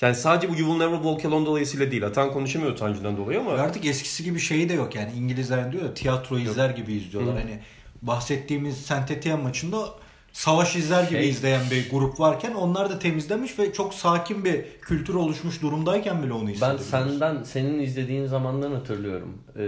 Yani 0.00 0.14
sadece 0.14 0.48
bu 0.48 0.52
You 0.52 0.70
Will 0.70 0.86
Never 0.86 0.96
Walk 0.96 1.24
Alone 1.24 1.46
dolayısıyla 1.46 1.90
değil. 1.90 2.06
Atan 2.06 2.32
konuşamıyor 2.32 2.72
utancından 2.72 3.16
dolayı 3.16 3.40
ama. 3.40 3.52
Artık 3.52 3.86
eskisi 3.86 4.24
gibi 4.24 4.38
şeyi 4.40 4.68
de 4.68 4.72
yok 4.72 4.94
yani 4.94 5.12
İngilizler 5.12 5.72
diyor 5.72 5.84
ya 5.84 5.94
tiyatro 5.94 6.38
izler 6.38 6.70
gibi 6.70 6.92
izliyorlar. 6.92 7.38
Hani 7.38 7.60
bahsettiğimiz 8.02 8.76
Saint 8.76 9.10
Etienne 9.10 9.42
maçında 9.42 9.88
savaş 10.32 10.76
izler 10.76 11.02
gibi 11.02 11.18
Şey- 11.18 11.28
izleyen 11.28 11.62
bir 11.70 11.90
grup 11.90 12.20
varken 12.20 12.54
onlar 12.54 12.90
da 12.90 12.98
temizlemiş 12.98 13.58
ve 13.58 13.72
çok 13.72 13.94
sakin 13.94 14.44
bir 14.44 14.64
kültür 14.82 15.14
oluşmuş 15.14 15.62
durumdayken 15.62 16.22
bile 16.22 16.32
onu 16.32 16.46
Ben 16.46 16.52
hissediyoruz. 16.52 16.86
senden 16.90 17.42
senin 17.42 17.78
izlediğin 17.78 18.26
zamandan 18.26 18.72
hatırlıyorum. 18.72 19.38
Ee, 19.58 19.66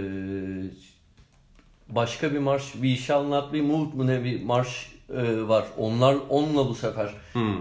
başka 1.89 2.33
bir 2.33 2.39
marş 2.39 2.63
We 2.71 2.95
Shall 2.95 3.23
Not 3.23 3.53
Be 3.53 3.61
Moved 3.61 3.93
mu 3.93 4.07
ne 4.07 4.23
bir 4.23 4.43
marş 4.43 4.91
e, 5.09 5.47
var. 5.47 5.65
Onlar 5.77 6.15
onunla 6.29 6.67
bu 6.69 6.75
sefer 6.75 7.09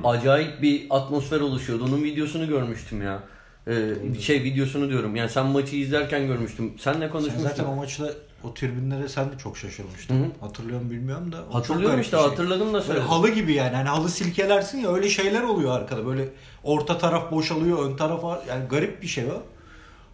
acayip 0.04 0.62
bir 0.62 0.87
atmosfer 0.90 1.40
oluşuyordu. 1.40 1.85
Onun 1.85 2.02
videosunu 2.02 2.49
görmüştüm 2.49 3.02
ya. 3.02 3.23
Ee, 3.66 4.21
şey 4.21 4.42
videosunu 4.44 4.88
diyorum. 4.88 5.16
Yani 5.16 5.30
sen 5.30 5.47
maçı 5.47 5.76
izlerken 5.76 6.26
görmüştüm. 6.26 6.73
Senle 6.78 6.99
Sen 6.99 7.11
konuşmuştuk. 7.11 7.42
zaten 7.42 7.64
o 7.64 7.75
maçta 7.76 8.11
o 8.44 8.54
tribünlere 8.54 9.08
sen 9.08 9.32
de 9.32 9.38
çok 9.38 9.56
şaşırmıştın. 9.58 10.14
Hı 10.20 10.25
hı. 10.25 10.30
Hatırlıyor 10.40 10.78
musun 10.80 10.90
bilmiyorum 10.90 11.32
da. 11.32 11.37
o 11.37 11.44
çok 11.44 11.54
Hatırlıyorum 11.54 12.00
işte 12.00 12.16
şey. 12.16 12.26
hatırladım 12.28 12.68
da 12.68 12.72
Böyle 12.72 12.84
söyledim. 12.84 13.08
halı 13.08 13.28
gibi 13.30 13.52
yani. 13.52 13.76
Hani 13.76 13.88
halı 13.88 14.08
silkelersin 14.08 14.78
ya 14.78 14.92
öyle 14.94 15.08
şeyler 15.08 15.42
oluyor 15.42 15.72
arkada. 15.72 16.06
Böyle 16.06 16.28
orta 16.64 16.99
taraf 16.99 17.30
boşalıyor, 17.32 17.90
ön 17.90 17.96
taraf 17.96 18.25
var. 18.25 18.40
Yani 18.49 18.68
garip 18.68 19.02
bir 19.02 19.06
şey 19.06 19.25
o. 19.25 19.42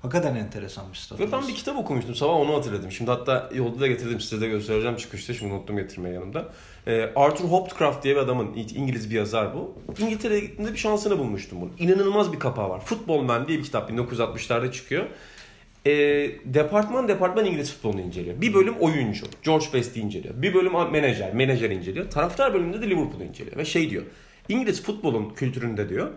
Hakikaten 0.02 0.35
enteresan 0.37 0.85
bir 0.92 0.97
stat. 0.97 1.20
Ve 1.20 1.32
ben 1.32 1.49
bir 1.49 1.54
kitap 1.54 1.76
okumuştum 1.76 2.14
sabah 2.14 2.35
onu 2.35 2.54
hatırladım. 2.56 2.92
Şimdi 2.92 3.11
hatta 3.11 3.50
yolda 3.54 3.80
da 3.80 3.87
getirdim 3.87 4.20
size 4.20 4.40
de 4.40 4.49
göstereceğim 4.49 4.97
çıkışta. 4.97 5.35
Şimdi 5.35 5.54
unuttum 5.54 5.76
getirmeyi 5.76 6.14
yanımda. 6.14 6.44
Ee, 6.87 7.11
Arthur 7.16 7.44
Hopcroft 7.44 8.04
diye 8.04 8.14
bir 8.16 8.20
adamın 8.20 8.54
İngiliz 8.54 9.11
bir 9.11 9.14
yazar 9.16 9.54
bu. 9.54 9.75
İngiltere'ye 9.99 10.40
gittiğimde 10.40 10.73
bir 10.73 10.78
şansını 10.78 11.18
bulmuştum 11.18 11.61
bunu. 11.61 11.70
İnanılmaz 11.78 12.32
bir 12.32 12.38
kapağı 12.38 12.68
var. 12.68 12.80
Football 12.80 13.20
Man 13.23 13.49
diye 13.49 13.58
bir 13.58 13.64
kitap 13.64 13.90
1960'larda 13.90 14.73
çıkıyor. 14.73 15.04
Ee, 15.88 16.30
departman 16.45 17.09
departman 17.09 17.45
İngiliz 17.45 17.73
futbolunu 17.73 18.00
inceliyor. 18.00 18.40
Bir 18.40 18.54
bölüm 18.54 18.75
oyuncu. 18.75 19.26
George 19.42 19.66
Best'i 19.75 20.00
inceliyor. 20.00 20.42
Bir 20.42 20.54
bölüm 20.54 20.73
menajer. 20.92 21.35
Menajer 21.35 21.71
inceliyor. 21.71 22.11
Taraftar 22.11 22.54
bölümünde 22.54 22.80
de 22.80 22.90
Liverpool'u 22.90 23.25
inceliyor. 23.25 23.57
Ve 23.57 23.64
şey 23.64 23.90
diyor. 23.90 24.02
İngiliz 24.49 24.83
futbolun 24.83 25.35
kültüründe 25.35 25.88
diyor 25.88 26.11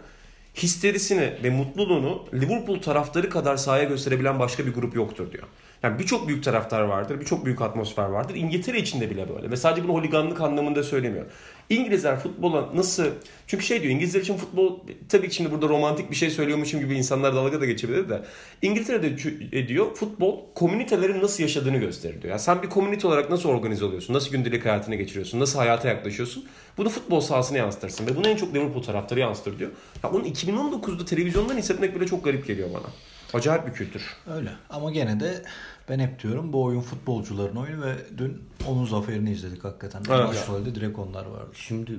histerisini 0.56 1.34
ve 1.44 1.50
mutluluğunu 1.50 2.26
Liverpool 2.34 2.82
taraftarı 2.82 3.30
kadar 3.30 3.58
sahaya 3.58 3.84
gösterebilen 3.84 4.40
başka 4.40 4.66
bir 4.66 4.74
grup 4.74 4.96
yoktur 4.96 5.32
diyor. 5.32 5.44
Yani 5.84 6.00
birçok 6.00 6.28
büyük 6.28 6.44
taraftar 6.44 6.82
vardır, 6.82 7.20
birçok 7.20 7.46
büyük 7.46 7.62
atmosfer 7.62 8.04
vardır. 8.04 8.36
İngiltere 8.36 8.80
içinde 8.80 9.10
bile 9.10 9.30
böyle. 9.36 9.52
Ve 9.52 9.58
sadece 9.58 9.84
bunu 9.84 9.94
holiganlık 9.94 10.42
anlamında 10.42 10.84
söylemiyor. 10.84 11.26
İngilizler 11.70 12.20
futbola 12.20 12.70
nasıl... 12.76 13.06
Çünkü 13.48 13.66
şey 13.66 13.82
diyor, 13.82 13.94
İngilizler 13.94 14.22
için 14.22 14.38
futbol... 14.38 14.80
Tabii 15.10 15.30
ki 15.30 15.36
şimdi 15.36 15.52
burada 15.52 15.70
romantik 15.70 16.12
bir 16.12 16.16
şey 16.16 16.30
söylüyormuşum 16.30 16.80
gibi 16.80 16.98
insanlar 16.98 17.36
dalga 17.36 17.62
da 17.62 17.66
geçebilir 17.66 18.10
de. 18.10 18.22
İngiltere'de 18.62 19.08
çü- 19.08 19.68
diyor, 19.68 19.96
futbol 19.96 20.40
komünitelerin 20.56 21.22
nasıl 21.22 21.44
yaşadığını 21.44 21.78
gösterir 21.78 22.22
diyor. 22.22 22.32
Yani 22.32 22.40
sen 22.42 22.62
bir 22.62 22.70
komünite 22.70 23.08
olarak 23.08 23.30
nasıl 23.30 23.50
organize 23.50 23.86
oluyorsun, 23.86 24.14
nasıl 24.14 24.32
gündelik 24.32 24.66
hayatını 24.66 24.96
geçiriyorsun, 24.96 25.40
nasıl 25.40 25.60
hayata 25.60 25.88
yaklaşıyorsun. 25.88 26.46
Bunu 26.78 26.90
futbol 26.90 27.22
sahasına 27.22 27.58
yansıtırsın. 27.58 28.08
Ve 28.08 28.16
bunu 28.16 28.28
en 28.28 28.36
çok 28.36 28.56
Liverpool 28.56 28.84
taraftarı 28.84 29.20
yansıtır 29.20 29.60
diyor. 29.60 29.72
Ya 30.04 30.10
onu 30.10 30.28
2019'da 30.28 31.06
televizyondan 31.06 31.58
hissetmek 31.58 31.96
bile 31.96 32.06
çok 32.06 32.24
garip 32.24 32.48
geliyor 32.48 32.70
bana. 32.74 32.88
Acayip 33.34 33.68
bir 33.68 33.74
kültür. 33.74 34.04
Öyle. 34.36 34.50
Ama 34.70 34.92
gene 34.92 35.20
de 35.20 35.44
ben 35.90 36.00
hep 36.00 36.24
diyorum 36.24 36.54
bu 36.54 36.64
oyun 36.64 36.82
futbolcuların 36.82 37.56
oyunu 37.56 37.82
ve 37.86 37.96
dün 38.18 38.44
onun 38.68 38.86
zaferini 38.86 39.32
izledik 39.32 39.64
hakikaten. 39.64 40.02
Evet. 40.10 40.28
Başrolde 40.28 40.76
direkt 40.76 41.00
onlar 41.00 41.26
vardı. 41.26 41.50
Şimdi 41.54 41.92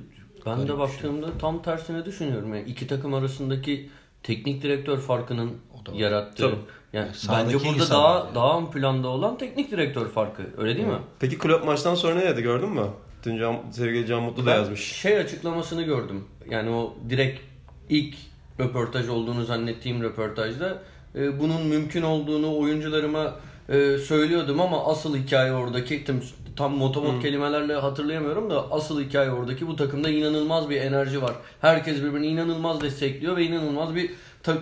ben 0.45 0.55
Garip 0.55 0.69
de 0.69 0.73
bir 0.73 0.79
baktığımda 0.79 1.37
tam 1.37 1.61
tersine 1.61 2.05
düşünüyorum. 2.05 2.55
Yani 2.55 2.69
iki 2.69 2.87
takım 2.87 3.13
arasındaki 3.13 3.89
teknik 4.23 4.63
direktör 4.63 4.97
farkının 4.97 5.51
da 5.85 5.91
yarattığı. 5.95 6.43
Tabii. 6.43 6.55
Yani 6.93 7.13
Sahadaki 7.13 7.53
bence 7.53 7.69
burada 7.69 7.89
daha 7.89 8.17
yani. 8.19 8.35
daha 8.35 8.59
ön 8.59 8.65
planda 8.65 9.07
olan 9.07 9.37
teknik 9.37 9.71
direktör 9.71 10.09
farkı. 10.09 10.43
Öyle 10.57 10.75
değil 10.75 10.87
mi? 10.87 10.99
Peki 11.19 11.37
Klopp 11.37 11.65
maçtan 11.65 11.95
sonra 11.95 12.15
ne 12.15 12.21
dedi 12.25 12.41
gördün 12.41 12.69
mü? 12.69 12.87
Dün 13.25 13.37
Can, 13.37 13.57
sevgili 13.71 14.07
Can 14.07 14.23
Mutlu 14.23 14.45
da 14.45 14.51
Ben 14.51 14.55
yazmış. 14.55 14.79
şey 14.91 15.17
açıklamasını 15.17 15.81
gördüm. 15.83 16.25
Yani 16.49 16.69
o 16.69 16.93
direkt 17.09 17.41
ilk 17.89 18.15
röportaj 18.59 19.09
olduğunu 19.09 19.43
zannettiğim 19.45 20.03
röportajda 20.03 20.77
e, 21.15 21.39
bunun 21.39 21.65
mümkün 21.67 22.01
olduğunu 22.01 22.57
oyuncularıma 22.57 23.35
e, 23.69 23.97
söylüyordum 23.97 24.61
ama 24.61 24.85
asıl 24.85 25.17
hikaye 25.17 25.53
oradaki 25.53 26.05
tam, 26.05 26.15
tam 26.55 26.73
motomot 26.73 27.21
kelimelerle 27.21 27.73
hatırlayamıyorum 27.75 28.49
da 28.49 28.71
asıl 28.71 29.01
hikaye 29.01 29.31
oradaki 29.31 29.67
bu 29.67 29.75
takımda 29.75 30.09
inanılmaz 30.09 30.69
bir 30.69 30.81
enerji 30.81 31.21
var. 31.21 31.33
Herkes 31.61 31.97
birbirini 32.03 32.27
inanılmaz 32.27 32.81
destekliyor 32.81 33.37
ve 33.37 33.43
inanılmaz 33.43 33.95
bir 33.95 34.11
ta- 34.43 34.57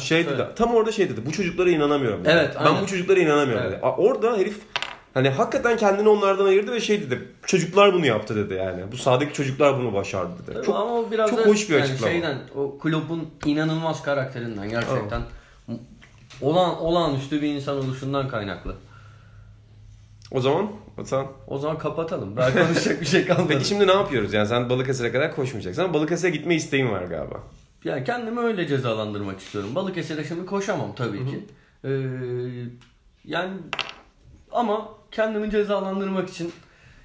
Şey 0.00 0.26
dedi, 0.26 0.46
tam 0.56 0.74
orada 0.74 0.92
şey 0.92 1.08
dedi. 1.08 1.20
Bu 1.26 1.32
çocuklara 1.32 1.70
inanamıyorum. 1.70 2.20
dedi. 2.24 2.32
Evet, 2.32 2.56
Ben 2.60 2.64
aynen. 2.64 2.82
bu 2.82 2.86
çocuklara 2.86 3.20
inanamıyorum 3.20 3.64
Evet. 3.66 3.78
dedi. 3.78 3.86
Orada 3.86 4.36
herif 4.36 4.58
hani 5.14 5.28
hakikaten 5.28 5.76
kendini 5.76 6.08
onlardan 6.08 6.44
ayırdı 6.46 6.72
ve 6.72 6.80
şey 6.80 7.00
dedi. 7.02 7.28
Çocuklar 7.46 7.94
bunu 7.94 8.06
yaptı 8.06 8.36
dedi 8.36 8.54
yani. 8.54 8.82
Bu 8.92 8.96
sahadaki 8.96 9.32
çocuklar 9.32 9.78
bunu 9.78 9.92
başardı 9.94 10.32
dedi. 10.42 10.54
Tabii 10.54 10.66
Çok 10.66 10.76
ama 10.76 10.94
o 10.94 11.10
biraz 11.10 11.30
çok 11.30 11.38
da 11.38 11.46
hoş 11.46 11.68
bir 11.70 11.74
yani 11.74 11.84
açıklama. 11.84 12.12
Şeyden, 12.12 12.36
o 12.56 12.78
kulübün 12.78 13.28
inanılmaz 13.44 14.02
karakterinden 14.02 14.68
gerçekten 14.68 15.22
olan 16.40 16.80
olağanüstü 16.80 17.42
bir 17.42 17.48
insan 17.48 17.76
oluşundan 17.76 18.28
kaynaklı. 18.28 18.74
O 20.30 20.40
zaman 20.40 20.68
Atan. 20.98 21.26
O 21.46 21.58
zaman 21.58 21.78
kapatalım. 21.78 22.36
Daha 22.36 22.52
konuşacak 22.52 23.00
bir 23.00 23.06
şey 23.06 23.24
kalmadı. 23.26 23.48
Peki 23.48 23.68
şimdi 23.68 23.86
ne 23.86 23.92
yapıyoruz? 23.92 24.32
Yani 24.32 24.48
sen 24.48 24.70
Balıkesir'e 24.70 25.12
kadar 25.12 25.36
koşmayacaksın 25.36 25.82
ama 25.82 25.94
Balıkesir'e 25.94 26.30
gitme 26.30 26.54
isteğin 26.54 26.90
var 26.90 27.02
galiba. 27.02 27.42
Yani 27.84 28.04
kendimi 28.04 28.40
öyle 28.40 28.66
cezalandırmak 28.66 29.40
istiyorum. 29.40 29.74
Balıkesir'e 29.74 30.24
şimdi 30.24 30.46
koşamam 30.46 30.94
tabii 30.94 31.30
ki. 31.30 31.46
Ee, 31.84 31.90
yani 33.24 33.52
ama 34.52 34.88
kendimi 35.10 35.50
cezalandırmak 35.50 36.28
için 36.28 36.52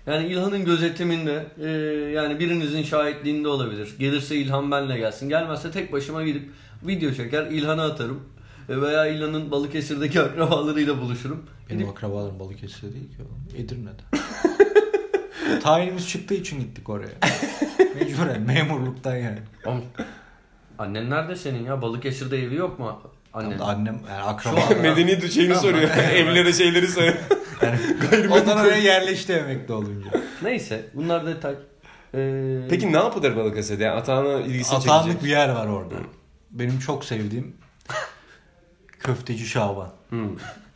yani 0.07 0.27
İlhan'ın 0.27 0.65
gözetiminde 0.65 1.45
e, 1.63 1.69
yani 2.11 2.39
birinizin 2.39 2.83
şahitliğinde 2.83 3.47
olabilir. 3.47 3.95
Gelirse 3.99 4.35
İlhan 4.35 4.71
benle 4.71 4.97
gelsin. 4.97 5.29
Gelmezse 5.29 5.71
tek 5.71 5.93
başıma 5.93 6.23
gidip 6.23 6.49
video 6.83 7.13
çeker 7.13 7.45
İlhan'a 7.45 7.85
atarım. 7.85 8.23
E, 8.69 8.81
Veya 8.81 9.05
İlhan'ın 9.07 9.51
Balıkesir'deki 9.51 10.21
akrabalarıyla 10.21 11.01
buluşurum. 11.01 11.45
Benim 11.69 11.79
Gidip 11.79 11.91
akrabalarım 11.93 12.39
Balıkesir'de 12.39 12.93
değil 12.93 13.09
ki 13.09 13.17
oğlum. 13.21 13.65
Edirne'de. 13.65 14.19
Tayinimiz 15.59 16.09
çıktığı 16.09 16.33
için 16.33 16.59
gittik 16.59 16.89
oraya. 16.89 17.11
Mecburen 17.95 18.41
memurluktan 18.41 19.15
yani. 19.15 19.39
Oğlum, 19.65 19.83
Annen 20.79 21.09
nerede 21.09 21.35
senin 21.35 21.65
ya? 21.65 21.81
Balıkesir'de 21.81 22.43
evi 22.43 22.55
yok 22.55 22.79
mu? 22.79 23.01
Annen. 23.33 23.49
Tam 23.49 23.59
da 23.59 23.65
annem 23.65 23.99
yani 24.09 24.21
akraba. 24.23 24.59
Medeni 24.81 25.31
şeyini 25.31 25.55
soruyor. 25.55 25.89
Evlere 26.13 26.53
şeyleri 26.53 26.87
soruyor. 26.87 27.13
Yani 27.61 27.79
ondan 28.33 28.57
oraya 28.57 28.77
yerleşti 28.77 29.33
emekli 29.33 29.73
olunca. 29.73 30.09
Neyse 30.43 30.85
bunlar 30.93 31.25
detay. 31.25 31.55
Ee, 32.15 32.61
Peki 32.69 32.93
ne 32.93 32.97
yapılır 32.97 33.35
Balıkesir'de? 33.35 33.83
Yani 33.83 33.99
Atahan'ın 33.99 34.43
ilgisini 34.43 34.77
Atanlık 34.77 35.03
çekecek. 35.03 35.23
bir 35.23 35.29
yer 35.29 35.49
var 35.49 35.67
orada. 35.67 35.95
Benim 36.51 36.79
çok 36.79 37.05
sevdiğim 37.05 37.53
köfteci 39.03 39.45
Şaban. 39.45 39.89
Hmm. 40.09 40.29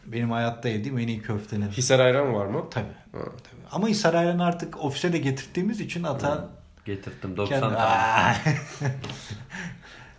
Benim 0.05 0.31
hayatta 0.31 0.69
yediğim 0.69 0.97
en 0.97 1.07
iyi 1.07 1.21
köftenin. 1.21 1.69
Hisar 1.69 1.99
ayran 1.99 2.33
var 2.33 2.45
mı? 2.45 2.65
Tabii. 2.71 2.85
tabii. 3.11 3.65
Ama 3.71 3.87
Hisar 3.87 4.13
Ayran'ı 4.13 4.45
artık 4.45 4.83
ofise 4.83 5.13
de 5.13 5.17
getirdiğimiz 5.17 5.81
için 5.81 6.03
Atan 6.03 6.47
getirttim 6.85 7.37
90 7.37 7.59
kendi... 7.59 7.75
tane. 7.75 8.37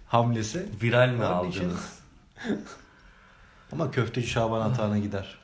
Hamlesi. 0.09 0.67
Viral 0.83 1.09
mi 1.09 1.25
aldınız? 1.25 1.99
Ama 3.73 3.91
köfteci 3.91 4.27
Şaban 4.27 4.61
Atan'a 4.61 4.99
gider. 4.99 5.39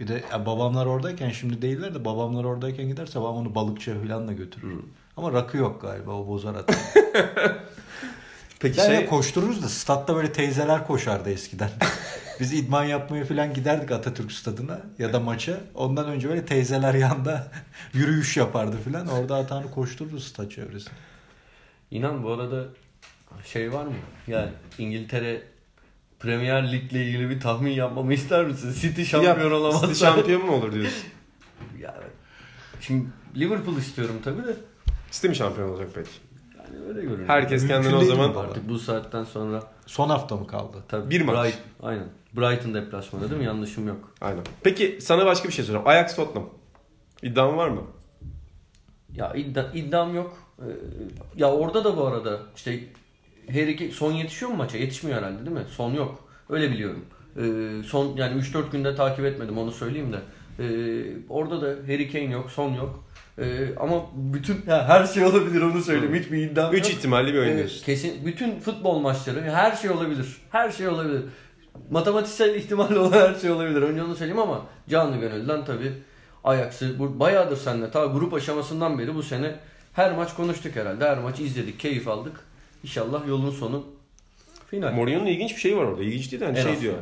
Bir 0.00 0.08
de 0.08 0.24
ya 0.32 0.46
babamlar 0.46 0.86
oradayken 0.86 1.30
şimdi 1.30 1.62
değiller 1.62 1.94
de 1.94 2.04
babamlar 2.04 2.44
oradayken 2.44 2.86
giderse 2.88 3.20
babam 3.20 3.36
onu 3.36 3.54
balıkçıya 3.54 4.00
falan 4.02 4.28
da 4.28 4.32
götürür. 4.32 4.80
Ama 5.16 5.32
rakı 5.32 5.56
yok 5.56 5.82
galiba 5.82 6.10
o 6.10 6.26
bozar 6.26 6.54
Atan'ı. 6.54 6.78
Peki 8.62 8.80
Yani 8.80 8.96
şey... 8.96 9.06
koştururuz 9.06 9.62
da 9.62 9.68
statta 9.68 10.16
böyle 10.16 10.32
teyzeler 10.32 10.86
koşardı 10.86 11.30
eskiden. 11.30 11.70
Biz 12.40 12.52
idman 12.52 12.84
yapmaya 12.84 13.24
falan 13.24 13.54
giderdik 13.54 13.90
Atatürk 13.90 14.32
stadına 14.32 14.80
ya 14.98 15.12
da 15.12 15.20
maça. 15.20 15.60
Ondan 15.74 16.08
önce 16.08 16.28
böyle 16.28 16.46
teyzeler 16.46 16.94
yanda 16.94 17.50
yürüyüş 17.92 18.36
yapardı 18.36 18.76
falan. 18.76 19.06
Orada 19.06 19.36
Atan'ı 19.36 19.70
koştururuz 19.70 20.28
stat 20.28 20.52
çevresinde. 20.52 20.94
İnan 21.90 22.24
bu 22.24 22.32
arada 22.32 22.64
şey 23.44 23.72
var 23.72 23.84
mı? 23.84 23.94
Yani 24.26 24.50
İngiltere 24.78 25.42
Premier 26.20 26.72
Lig'le 26.72 26.92
ilgili 26.92 27.30
bir 27.30 27.40
tahmin 27.40 27.70
yapmamı 27.70 28.14
ister 28.14 28.44
misin? 28.44 28.74
City 28.80 29.02
şampiyon 29.02 29.50
Ya, 29.50 29.56
olamazsa. 29.56 29.86
City 29.86 29.98
şampiyon 30.00 30.46
mu 30.46 30.52
olur 30.52 30.72
diyorsun? 30.72 31.02
Ya, 31.80 31.94
şimdi 32.80 33.06
Liverpool 33.36 33.76
istiyorum 33.76 34.16
tabii 34.24 34.44
de. 34.44 34.56
City 35.10 35.28
mi 35.28 35.36
şampiyon 35.36 35.68
olacak 35.68 35.88
peki? 35.94 36.10
Öyle 36.88 37.00
görünüyor. 37.02 37.28
Herkes 37.28 37.62
Mümkün 37.62 37.82
kendini 37.82 37.96
o 37.96 38.04
zaman... 38.04 38.34
Artık 38.34 38.68
bu 38.68 38.78
saatten 38.78 39.24
sonra 39.24 39.62
Son 39.86 40.08
hafta 40.08 40.36
mı 40.36 40.46
kaldı? 40.46 40.76
tabii 40.88 41.10
Bir 41.10 41.20
maç. 41.22 41.36
Bright- 41.36 41.58
aynen. 41.82 42.06
Brighton 42.36 42.74
deplasmanı 42.74 43.30
değil 43.30 43.40
mi? 43.40 43.44
Yanlışım 43.46 43.88
yok. 43.88 44.12
Aynen. 44.20 44.42
Peki 44.62 44.98
sana 45.00 45.26
başka 45.26 45.48
bir 45.48 45.52
şey 45.52 45.64
soracağım. 45.64 45.86
Ajax 45.88 46.16
Tottenham. 46.16 46.48
İddian 47.22 47.56
var 47.56 47.68
mı? 47.68 47.82
Ya 49.14 49.32
iddia, 49.34 49.64
iddiam 49.74 50.14
yok. 50.14 50.38
Ee, 50.58 50.64
ya 51.36 51.52
orada 51.52 51.84
da 51.84 51.96
bu 51.96 52.06
arada 52.06 52.38
işte 52.56 52.78
Harry 53.52 53.76
Kane, 53.76 53.90
son 53.90 54.12
yetişiyor 54.12 54.50
mu 54.50 54.56
maça? 54.56 54.78
Yetişmiyor 54.78 55.18
herhalde 55.18 55.38
değil 55.46 55.56
mi? 55.56 55.64
Son 55.70 55.92
yok. 55.94 56.28
Öyle 56.50 56.70
biliyorum. 56.70 57.04
Ee, 57.36 57.82
son 57.86 58.16
yani 58.16 58.40
3-4 58.40 58.70
günde 58.72 58.94
takip 58.94 59.24
etmedim 59.24 59.58
onu 59.58 59.72
söyleyeyim 59.72 60.12
de. 60.12 60.18
Ee, 60.58 61.04
orada 61.28 61.62
da 61.62 61.66
Harry 61.66 62.12
Kane 62.12 62.24
yok, 62.30 62.50
son 62.50 62.72
yok. 62.74 63.04
Ee, 63.38 63.68
ama 63.80 64.02
bütün 64.14 64.56
ya 64.66 64.88
her 64.88 65.06
şey 65.06 65.24
olabilir 65.24 65.62
onu 65.62 65.82
söyleyeyim. 65.82 66.14
Hiçbir 66.14 66.38
iddiam 66.42 66.74
3 66.74 66.84
yok. 66.84 66.92
ihtimalli 66.98 67.34
bir 67.34 67.38
oyun 67.38 67.58
Ee, 67.58 67.66
kesin 67.66 68.26
bütün 68.26 68.60
futbol 68.60 68.98
maçları 68.98 69.40
her 69.50 69.76
şey 69.76 69.90
olabilir. 69.90 70.26
Her 70.50 70.70
şey 70.70 70.88
olabilir. 70.88 71.22
Matematiksel 71.90 72.54
ihtimalle 72.54 72.98
olan 72.98 73.12
her 73.12 73.34
şey 73.34 73.50
olabilir. 73.50 73.82
Önce 73.82 74.02
onu 74.02 74.14
söyleyeyim 74.14 74.40
ama 74.42 74.62
canlı 74.88 75.16
gönülden 75.16 75.64
tabii 75.64 75.92
Ajax'ı 76.44 76.98
bu 76.98 77.20
bayağıdır 77.20 77.56
seninle 77.56 77.90
ta 77.90 78.06
grup 78.06 78.34
aşamasından 78.34 78.98
beri 78.98 79.14
bu 79.14 79.22
sene 79.22 79.54
her 79.92 80.12
maç 80.16 80.34
konuştuk 80.34 80.76
herhalde. 80.76 81.04
Her 81.04 81.18
maç 81.18 81.40
izledik, 81.40 81.80
keyif 81.80 82.08
aldık. 82.08 82.40
İnşallah 82.84 83.28
yolun 83.28 83.50
sonu 83.50 83.86
final. 84.70 84.92
Mourinho'nun 84.92 85.26
ilginç 85.26 85.50
bir 85.56 85.60
şeyi 85.60 85.76
var 85.76 85.84
orada. 85.84 86.02
İlginç 86.02 86.30
değil 86.32 86.40
de 86.40 86.46
hani 86.46 86.58
En 86.58 86.62
şey 86.62 86.80
diyor. 86.80 86.94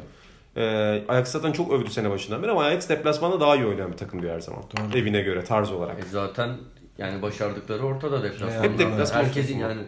E, 0.57 0.63
Ajax 1.09 1.29
zaten 1.29 1.53
çok 1.53 1.73
övdü 1.73 1.91
sene 1.91 2.11
başından 2.11 2.43
beri 2.43 2.51
ama 2.51 2.65
Ajax 2.65 2.89
deplasmanda 2.89 3.41
daha 3.41 3.57
iyi 3.57 3.67
oynayan 3.67 3.93
bir 3.93 3.97
takım 3.97 4.23
diyor 4.23 4.35
her 4.35 4.41
zaman. 4.41 4.63
Doğru. 4.63 4.99
Evine 4.99 5.21
göre 5.21 5.45
tarz 5.45 5.73
olarak. 5.73 5.99
E 5.99 6.03
zaten 6.03 6.57
yani 6.99 7.23
başardıkları 7.23 7.83
ortada 7.83 8.23
deplasmanda. 8.23 8.63
Hep 8.63 8.79
deplasman 8.79 9.25
Herkesin 9.25 9.59
yani 9.59 9.83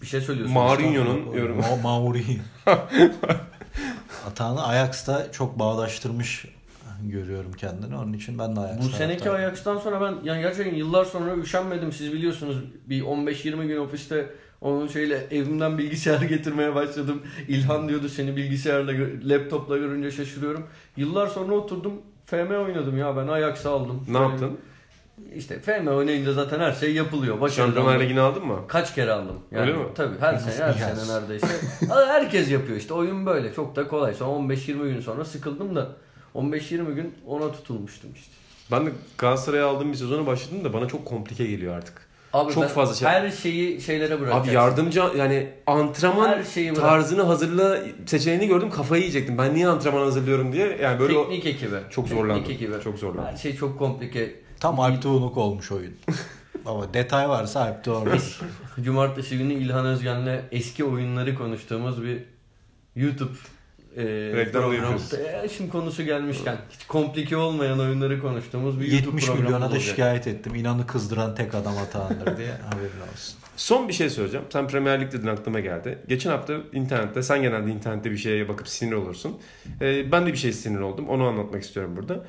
bir 0.00 0.06
şey 0.06 0.20
söylüyorsun. 0.20 0.54
Mourinho'nun 0.54 1.32
yorumu. 1.32 1.62
Ma 1.82 1.98
Mourinho. 1.98 2.42
Atağını 4.26 4.66
Ajax'ta 4.66 5.32
çok 5.32 5.58
bağdaştırmış 5.58 6.46
görüyorum 7.02 7.52
kendini. 7.52 7.96
Onun 7.96 8.12
için 8.12 8.38
ben 8.38 8.56
de 8.56 8.60
Ajax 8.60 8.78
Bu 8.78 8.82
seneki 8.82 9.18
taraftarıyım. 9.18 9.50
Ajax'tan 9.50 9.78
sonra 9.78 10.00
ben 10.00 10.24
yani 10.24 10.42
gerçekten 10.42 10.74
yıllar 10.74 11.04
sonra 11.04 11.36
üşenmedim. 11.36 11.92
Siz 11.92 12.12
biliyorsunuz 12.12 12.56
bir 12.86 13.02
15-20 13.02 13.66
gün 13.66 13.78
ofiste 13.78 14.30
onun 14.66 14.86
şeyle 14.88 15.26
evimden 15.30 15.78
bilgisayar 15.78 16.20
getirmeye 16.28 16.74
başladım. 16.74 17.22
İlhan 17.48 17.88
diyordu 17.88 18.08
seni 18.08 18.36
bilgisayarla, 18.36 18.92
laptopla 19.24 19.76
görünce 19.76 20.10
şaşırıyorum. 20.10 20.66
Yıllar 20.96 21.26
sonra 21.26 21.54
oturdum 21.54 21.92
FM 22.26 22.50
oynadım 22.64 22.98
ya 22.98 23.16
ben 23.16 23.26
Ajax'ı 23.28 23.70
aldım. 23.70 24.04
Ne 24.08 24.18
yaptın? 24.18 24.58
İşte 25.34 25.60
FM 25.60 25.86
oynayınca 25.86 26.32
zaten 26.32 26.60
her 26.60 26.72
şey 26.72 26.94
yapılıyor. 26.94 27.40
Başarılı 27.40 27.74
Şampiyonlar. 27.74 28.00
Ligi'ni 28.00 28.20
aldın 28.20 28.46
mı? 28.46 28.58
Kaç 28.68 28.94
kere 28.94 29.12
aldım. 29.12 29.38
Yani, 29.50 29.62
Öyle 29.62 29.72
mi? 29.72 29.84
Tabii 29.94 30.18
her 30.20 30.36
sene 30.36 30.64
her 30.64 30.72
sene 30.72 31.14
neredeyse. 31.14 31.46
Herkes 31.88 32.50
yapıyor 32.50 32.78
işte 32.78 32.94
oyun 32.94 33.26
böyle 33.26 33.54
çok 33.54 33.76
da 33.76 33.88
kolay. 33.88 34.14
Sonra 34.14 34.54
15-20 34.54 34.88
gün 34.88 35.00
sonra 35.00 35.24
sıkıldım 35.24 35.76
da 35.76 35.88
15-20 36.34 36.94
gün 36.94 37.14
ona 37.26 37.52
tutulmuştum 37.52 38.10
işte. 38.14 38.32
Ben 38.72 38.86
de 38.86 38.90
Galatasaray'a 39.18 39.66
aldığım 39.66 39.92
bir 39.92 39.96
sezona 39.96 40.26
başladım 40.26 40.64
da 40.64 40.72
bana 40.72 40.88
çok 40.88 41.04
komplike 41.04 41.46
geliyor 41.46 41.76
artık. 41.76 42.05
Abi 42.36 42.52
Çok 42.52 42.62
ben 42.62 42.68
fazla 42.68 42.94
şey- 42.94 43.08
Her 43.08 43.30
şeyi 43.30 43.80
şeylere 43.80 44.20
bırakacaksın. 44.20 44.48
Abi 44.50 44.54
yardımcı 44.56 45.02
yani 45.18 45.48
antrenman 45.66 46.28
Her 46.28 46.44
şeyi 46.44 46.72
bırak. 46.72 46.82
tarzını 46.88 47.22
hazırla 47.22 47.78
seçeneğini 48.06 48.46
gördüm 48.48 48.70
kafayı 48.70 49.02
yiyecektim. 49.02 49.38
Ben 49.38 49.54
niye 49.54 49.68
antrenman 49.68 50.00
hazırlıyorum 50.02 50.52
diye. 50.52 50.78
Yani 50.82 51.00
böyle 51.00 51.18
o- 51.18 51.28
Teknik 51.28 51.46
ekibi. 51.46 51.76
çok 51.90 52.04
Teknik 52.04 52.20
zorlandım. 52.22 52.50
ekibi. 52.52 52.72
Çok 52.84 52.98
zorlandım. 52.98 53.32
Her 53.32 53.36
şey 53.36 53.56
çok 53.56 53.78
komplike. 53.78 54.34
Tam 54.60 54.80
Alp 54.80 55.02
Tuğluk 55.02 55.36
olmuş 55.36 55.72
oyun. 55.72 55.94
Ama 56.66 56.94
detay 56.94 57.28
varsa 57.28 57.60
Alp 57.60 57.84
Tuğluk. 57.84 58.14
Cumartesi 58.82 59.38
günü 59.38 59.52
İlhan 59.54 59.86
Özgen'le 59.86 60.40
eski 60.52 60.84
oyunları 60.84 61.34
konuştuğumuz 61.34 62.02
bir 62.02 62.22
YouTube 62.96 63.30
e, 63.96 64.02
yapıyoruz. 64.02 65.14
E, 65.14 65.48
şimdi 65.56 65.70
konusu 65.70 66.02
gelmişken 66.02 66.56
hiç 66.70 66.86
komplike 66.86 67.36
olmayan 67.36 67.80
oyunları 67.80 68.20
konuştuğumuz 68.20 68.80
bir 68.80 68.92
YouTube 68.92 69.06
70 69.06 69.26
programı 69.26 69.44
milyona 69.44 69.70
da 69.70 69.80
şikayet 69.80 70.26
ettim. 70.26 70.54
İnanı 70.54 70.86
kızdıran 70.86 71.34
tek 71.34 71.54
adam 71.54 71.78
Atağan'dır 71.78 72.36
diye 72.36 72.48
haberin 72.70 73.12
olsun. 73.12 73.36
Son 73.56 73.88
bir 73.88 73.92
şey 73.92 74.10
söyleyeceğim. 74.10 74.46
Sen 74.52 74.68
Premier 74.68 75.00
Lig 75.00 75.12
dedin 75.12 75.26
aklıma 75.26 75.60
geldi. 75.60 75.98
Geçen 76.08 76.30
hafta 76.30 76.54
internette, 76.72 77.22
sen 77.22 77.42
genelde 77.42 77.70
internette 77.70 78.10
bir 78.10 78.16
şeye 78.16 78.48
bakıp 78.48 78.68
sinir 78.68 78.92
olursun. 78.92 79.36
Ee, 79.80 80.12
ben 80.12 80.26
de 80.26 80.32
bir 80.32 80.38
şey 80.38 80.52
sinir 80.52 80.80
oldum. 80.80 81.08
Onu 81.08 81.24
anlatmak 81.24 81.62
istiyorum 81.62 81.96
burada. 81.96 82.24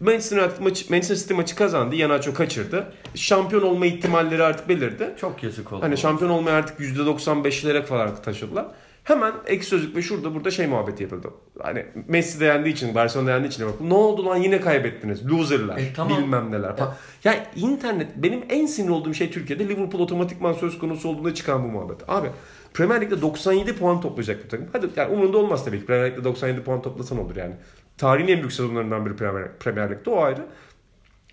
Manchester 0.00 0.38
United 0.38 0.62
maçı, 0.62 0.90
Manchester 0.90 1.16
City 1.16 1.34
maçı 1.34 1.56
kazandı. 1.56 1.96
Yanaço 1.96 2.34
kaçırdı. 2.34 2.92
Şampiyon 3.14 3.62
olma 3.62 3.86
ihtimalleri 3.86 4.42
artık 4.42 4.68
belirdi. 4.68 5.10
Çok 5.20 5.42
yazık 5.42 5.72
oldu. 5.72 5.82
Hani 5.82 5.96
şampiyon 5.96 6.30
olmaya 6.30 6.56
artık 6.56 6.80
%95'lere 6.80 7.82
falan 7.82 8.22
taşıdılar. 8.22 8.66
Hemen 9.04 9.32
ek 9.46 9.62
sözlük 9.62 9.96
ve 9.96 10.02
şurada 10.02 10.34
burada 10.34 10.50
şey 10.50 10.66
muhabbeti 10.66 11.02
yapıldı. 11.02 11.30
Hani 11.62 11.86
Messi 12.08 12.40
de 12.40 12.44
yendiği 12.44 12.74
için, 12.74 12.94
Barcelona 12.94 13.30
yendiği 13.30 13.48
için 13.48 13.66
bak 13.66 13.80
ne 13.80 13.94
oldu 13.94 14.26
lan 14.26 14.36
yine 14.36 14.60
kaybettiniz. 14.60 15.30
Loserlar. 15.30 15.78
E, 15.78 15.92
tamam. 15.96 16.18
Bilmem 16.18 16.52
neler 16.52 16.76
falan. 16.76 16.94
Ya 17.24 17.46
internet 17.56 18.08
benim 18.16 18.44
en 18.48 18.66
sinir 18.66 18.88
olduğum 18.88 19.14
şey 19.14 19.30
Türkiye'de 19.30 19.68
Liverpool 19.68 20.02
otomatikman 20.02 20.52
söz 20.52 20.78
konusu 20.78 21.08
olduğunda 21.08 21.34
çıkan 21.34 21.64
bu 21.64 21.68
muhabbet. 21.68 22.08
Abi 22.08 22.28
Premier 22.74 23.00
Lig'de 23.00 23.22
97 23.22 23.76
puan 23.76 24.00
toplayacak 24.00 24.44
bir 24.44 24.48
takım. 24.48 24.66
Hadi 24.72 24.86
yani 24.96 25.14
umurunda 25.14 25.38
olmaz 25.38 25.64
tabii 25.64 25.80
ki. 25.80 25.86
Premier 25.86 26.10
Lig'de 26.10 26.24
97 26.24 26.62
puan 26.62 26.82
toplasan 26.82 27.18
olur 27.18 27.36
yani. 27.36 27.54
Tarihin 27.98 28.28
en 28.28 28.38
büyük 28.38 28.52
sezonlarından 28.52 29.06
biri 29.06 29.16
Premier, 29.16 29.58
Premier 29.58 29.90
Lig'de 29.90 30.10
o 30.10 30.22
ayrı. 30.22 30.46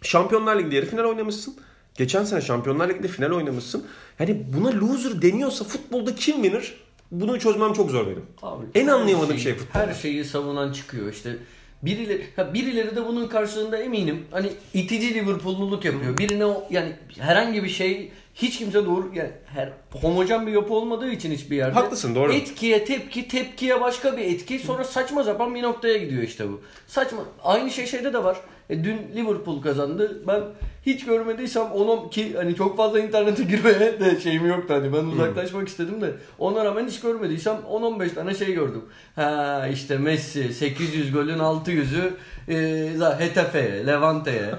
Şampiyonlar 0.01 0.59
Ligi'nde 0.59 0.75
yarı 0.75 0.85
final 0.85 1.03
oynamışsın. 1.03 1.55
Geçen 1.95 2.23
sene 2.23 2.41
Şampiyonlar 2.41 2.89
Ligi'nde 2.89 3.07
final 3.07 3.31
oynamışsın. 3.31 3.85
Yani 4.19 4.45
buna 4.53 4.79
loser 4.79 5.21
deniyorsa 5.21 5.65
futbolda 5.65 6.15
kim 6.15 6.35
winner? 6.35 6.73
Bunu 7.11 7.39
çözmem 7.39 7.73
çok 7.73 7.91
zor 7.91 8.05
benim. 8.07 8.25
Abi, 8.41 8.65
En 8.75 8.87
anlayamadığım 8.87 9.29
şeyi- 9.29 9.39
şey 9.43 9.53
futbol. 9.53 9.79
Her 9.79 9.93
şeyi 9.93 10.25
savunan 10.25 10.71
çıkıyor 10.73 11.13
işte. 11.13 11.35
Birileri, 11.83 12.25
ha 12.35 12.53
birileri 12.53 12.95
de 12.95 13.07
bunun 13.07 13.27
karşılığında 13.27 13.77
eminim 13.77 14.25
hani 14.31 14.49
itici 14.73 15.13
Liverpool'luluk 15.13 15.85
yapıyor. 15.85 16.17
Birine 16.17 16.45
o 16.45 16.63
yani 16.69 16.91
herhangi 17.19 17.63
bir 17.63 17.69
şey 17.69 18.11
hiç 18.35 18.57
kimse 18.57 18.85
doğru 18.85 19.11
yani 19.15 19.29
her 19.45 19.73
homojen 20.01 20.47
bir 20.47 20.51
yapı 20.51 20.73
olmadığı 20.73 21.11
için 21.11 21.31
hiçbir 21.31 21.55
yerde. 21.57 21.73
Haklısın, 21.73 22.15
doğru. 22.15 22.33
Etkiye 22.33 22.85
tepki, 22.85 23.27
tepkiye 23.27 23.81
başka 23.81 24.17
bir 24.17 24.21
etki 24.25 24.59
sonra 24.59 24.83
saçma 24.83 25.23
sapan 25.23 25.55
bir 25.55 25.61
noktaya 25.63 25.97
gidiyor 25.97 26.23
işte 26.23 26.49
bu. 26.49 26.61
Saçma. 26.87 27.19
Aynı 27.43 27.71
şey 27.71 27.85
şeyde 27.85 28.13
de 28.13 28.23
var. 28.23 28.37
E, 28.69 28.83
dün 28.83 28.97
Liverpool 29.15 29.61
kazandı. 29.61 30.21
Ben 30.27 30.41
hiç 30.85 31.05
görmediysem 31.05 31.63
onu 31.71 32.09
ki 32.09 32.33
hani 32.37 32.55
çok 32.55 32.77
fazla 32.77 32.99
internete 32.99 33.43
girmeye 33.51 33.99
de 33.99 34.19
şeyim 34.19 34.47
yoktu 34.47 34.73
hani 34.73 34.93
ben 34.93 35.03
uzaklaşmak 35.05 35.67
istedim 35.67 36.01
de 36.01 36.13
ona 36.39 36.65
rağmen 36.65 36.87
hiç 36.87 36.99
görmediysem 36.99 37.57
10-15 37.71 38.13
tane 38.13 38.33
şey 38.35 38.53
gördüm. 38.53 38.81
Ha 39.15 39.67
işte 39.73 39.97
Messi 39.97 40.53
800 40.53 41.11
golün 41.13 41.37
600'ü 41.39 42.11
e, 42.49 43.19
Hetafe'ye, 43.19 43.87
Levante'ye 43.87 44.51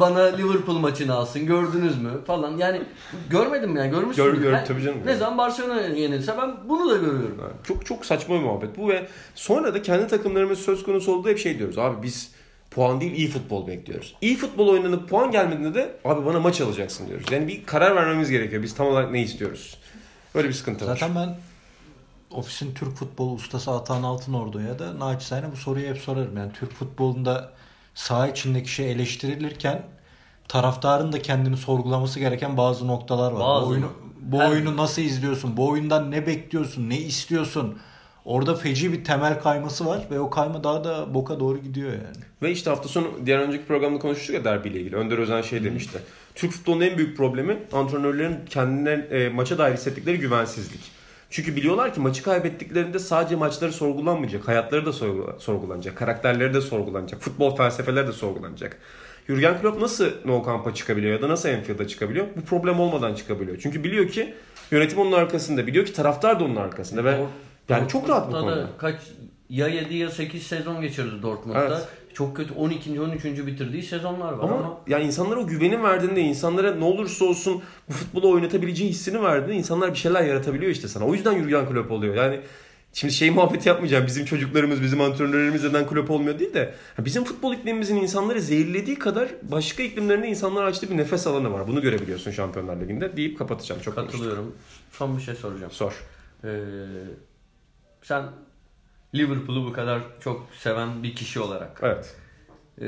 bana 0.00 0.20
Liverpool 0.22 0.78
maçını 0.78 1.14
alsın 1.14 1.46
gördünüz 1.46 2.02
mü 2.02 2.10
falan 2.26 2.56
yani 2.56 2.82
görmedim 3.30 3.76
yani 3.76 3.90
görmüşsünüz. 3.90 4.34
Gör- 4.34 4.42
gör- 4.42 4.52
Ben- 4.52 4.64
tabii 4.64 4.82
canım. 4.82 4.98
Ne 5.06 5.14
zaman 5.14 5.38
Barcelona 5.38 5.80
yenilse 5.80 6.32
ben 6.38 6.56
bunu 6.68 6.90
da 6.90 6.96
görüyorum. 6.96 7.38
Çok 7.64 7.86
çok 7.86 8.06
saçma 8.06 8.34
bir 8.34 8.40
muhabbet 8.40 8.78
bu 8.78 8.88
ve 8.88 9.06
sonra 9.34 9.74
da 9.74 9.82
kendi 9.82 10.06
takımlarımız 10.06 10.58
söz 10.58 10.82
konusu 10.82 11.12
olduğu 11.12 11.28
hep 11.28 11.38
şey 11.38 11.58
diyoruz. 11.58 11.78
Abi 11.78 12.02
biz 12.02 12.33
puan 12.74 13.00
değil 13.00 13.12
iyi 13.12 13.28
futbol 13.28 13.66
bekliyoruz. 13.66 14.14
İyi 14.20 14.36
futbol 14.36 14.68
oynanıp 14.68 15.08
puan 15.08 15.30
gelmediğinde 15.30 15.74
de 15.74 15.96
abi 16.04 16.26
bana 16.26 16.40
maç 16.40 16.60
alacaksın 16.60 17.08
diyoruz. 17.08 17.26
Yani 17.32 17.48
bir 17.48 17.64
karar 17.66 17.96
vermemiz 17.96 18.30
gerekiyor. 18.30 18.62
Biz 18.62 18.74
tam 18.74 18.86
olarak 18.86 19.10
ne 19.10 19.22
istiyoruz? 19.22 19.78
Böyle 20.34 20.48
bir 20.48 20.54
sıkıntı 20.54 20.86
var. 20.86 20.96
Zaten 20.96 21.14
ben 21.14 21.36
ofisin 22.30 22.74
Türk 22.74 22.96
futbolu 22.96 23.32
ustası 23.32 23.70
Atan 23.70 24.02
Altınordu'ya 24.02 24.78
da 24.78 24.98
naçizane 24.98 25.52
bu 25.52 25.56
soruyu 25.56 25.88
hep 25.88 25.98
sorarım. 25.98 26.36
Yani 26.36 26.52
Türk 26.52 26.72
futbolunda 26.72 27.52
saha 27.94 28.28
içindeki 28.28 28.70
şey 28.70 28.92
eleştirilirken 28.92 29.82
taraftarın 30.48 31.12
da 31.12 31.22
kendini 31.22 31.56
sorgulaması 31.56 32.18
gereken 32.18 32.56
bazı 32.56 32.86
noktalar 32.86 33.32
var. 33.32 33.40
Bazı. 33.40 33.66
Bu 33.66 33.70
oyunu, 33.70 33.92
bu 34.20 34.38
oyunu 34.38 34.76
nasıl 34.76 35.02
izliyorsun? 35.02 35.56
Bu 35.56 35.68
oyundan 35.68 36.10
ne 36.10 36.26
bekliyorsun? 36.26 36.90
Ne 36.90 36.98
istiyorsun? 36.98 37.78
Orada 38.24 38.54
feci 38.54 38.92
bir 38.92 39.04
temel 39.04 39.40
kayması 39.40 39.86
var 39.86 40.06
ve 40.10 40.20
o 40.20 40.30
kayma 40.30 40.64
daha 40.64 40.84
da 40.84 41.14
boka 41.14 41.40
doğru 41.40 41.58
gidiyor 41.58 41.92
yani. 41.92 42.24
Ve 42.42 42.50
işte 42.50 42.70
hafta 42.70 42.88
sonu 42.88 43.06
diğer 43.26 43.38
önceki 43.38 43.64
programda 43.64 43.98
konuştuk 43.98 44.34
ya 44.34 44.44
derbiyle 44.44 44.80
ilgili. 44.80 44.96
Önder 44.96 45.18
Özen 45.18 45.42
şey 45.42 45.64
demişti. 45.64 45.98
Türk 46.34 46.52
futbolunun 46.52 46.80
en 46.80 46.98
büyük 46.98 47.16
problemi 47.16 47.58
antrenörlerin 47.72 48.36
kendilerine 48.50 49.04
e, 49.16 49.28
maça 49.28 49.58
dair 49.58 49.74
hissettikleri 49.74 50.18
güvensizlik. 50.18 50.80
Çünkü 51.30 51.56
biliyorlar 51.56 51.94
ki 51.94 52.00
maçı 52.00 52.22
kaybettiklerinde 52.22 52.98
sadece 52.98 53.36
maçları 53.36 53.72
sorgulanmayacak. 53.72 54.48
Hayatları 54.48 54.86
da 54.86 54.90
sorgula- 54.90 55.40
sorgulanacak. 55.40 55.96
Karakterleri 55.96 56.54
de 56.54 56.60
sorgulanacak. 56.60 57.20
Futbol 57.20 57.56
felsefeleri 57.56 58.06
de 58.06 58.12
sorgulanacak. 58.12 58.76
Jurgen 59.26 59.60
Klopp 59.60 59.80
nasıl 59.80 60.06
No 60.24 60.42
Camp'a 60.46 60.74
çıkabiliyor 60.74 61.12
ya 61.12 61.22
da 61.22 61.28
nasıl 61.28 61.48
Enfield'a 61.48 61.88
çıkabiliyor? 61.88 62.26
Bu 62.36 62.40
problem 62.40 62.80
olmadan 62.80 63.14
çıkabiliyor. 63.14 63.58
Çünkü 63.62 63.84
biliyor 63.84 64.08
ki 64.08 64.34
yönetim 64.70 64.98
onun 64.98 65.12
arkasında. 65.12 65.66
Biliyor 65.66 65.86
ki 65.86 65.92
taraftar 65.92 66.40
da 66.40 66.44
onun 66.44 66.56
arkasında. 66.56 67.04
Ve 67.04 67.24
yani 67.68 67.88
çok 67.88 68.08
rahat 68.08 68.28
bu 68.28 68.32
konuda. 68.32 68.56
da 68.56 68.68
Kaç 68.78 68.96
ya 69.48 69.68
7 69.68 69.94
ya 69.94 70.10
8 70.10 70.42
sezon 70.42 70.80
geçirdi 70.80 71.22
Dortmund'da. 71.22 71.66
Evet. 71.66 71.88
Çok 72.14 72.36
kötü 72.36 72.54
12. 72.54 73.00
13. 73.00 73.24
bitirdiği 73.24 73.82
sezonlar 73.82 74.32
var 74.32 74.44
ama, 74.44 74.56
Ama 74.56 74.80
yani 74.86 75.04
insanlara 75.04 75.40
o 75.40 75.46
güveni 75.46 75.82
verdiğinde, 75.82 76.20
insanlara 76.20 76.74
ne 76.74 76.84
olursa 76.84 77.24
olsun 77.24 77.62
bu 77.88 77.92
futbolu 77.92 78.30
oynatabileceği 78.30 78.90
hissini 78.90 79.22
verdiğinde 79.22 79.54
insanlar 79.54 79.90
bir 79.90 79.98
şeyler 79.98 80.24
yaratabiliyor 80.24 80.72
işte 80.72 80.88
sana. 80.88 81.04
O 81.04 81.14
yüzden 81.14 81.38
Jurgen 81.38 81.68
Klopp 81.68 81.90
oluyor. 81.90 82.14
Yani 82.14 82.40
Şimdi 82.94 83.14
şey 83.14 83.30
muhabbeti 83.30 83.68
yapmayacağım. 83.68 84.06
Bizim 84.06 84.24
çocuklarımız, 84.24 84.82
bizim 84.82 85.00
antrenörlerimiz 85.00 85.64
neden 85.64 85.86
kulüp 85.86 86.10
olmuyor 86.10 86.38
değil 86.38 86.54
de 86.54 86.74
bizim 86.98 87.24
futbol 87.24 87.54
iklimimizin 87.54 87.96
insanları 87.96 88.40
zehirlediği 88.40 88.98
kadar 88.98 89.28
başka 89.42 89.82
iklimlerinde 89.82 90.28
insanlar 90.28 90.64
açtığı 90.64 90.90
bir 90.90 90.96
nefes 90.96 91.26
alanı 91.26 91.52
var. 91.52 91.68
Bunu 91.68 91.82
görebiliyorsun 91.82 92.30
Şampiyonlar 92.30 92.80
Ligi'nde 92.80 93.16
deyip 93.16 93.38
kapatacağım. 93.38 93.80
Çok. 93.80 93.94
Katılıyorum. 93.94 94.54
Son 94.92 95.16
bir 95.16 95.22
şey 95.22 95.34
soracağım. 95.34 95.72
Sor. 95.72 95.92
Ee, 96.44 96.48
sen 98.04 98.24
Liverpool'u 99.14 99.66
bu 99.66 99.72
kadar 99.72 100.02
çok 100.20 100.46
seven 100.58 101.02
bir 101.02 101.14
kişi 101.14 101.40
olarak 101.40 101.80
Evet. 101.82 102.16
e, 102.80 102.84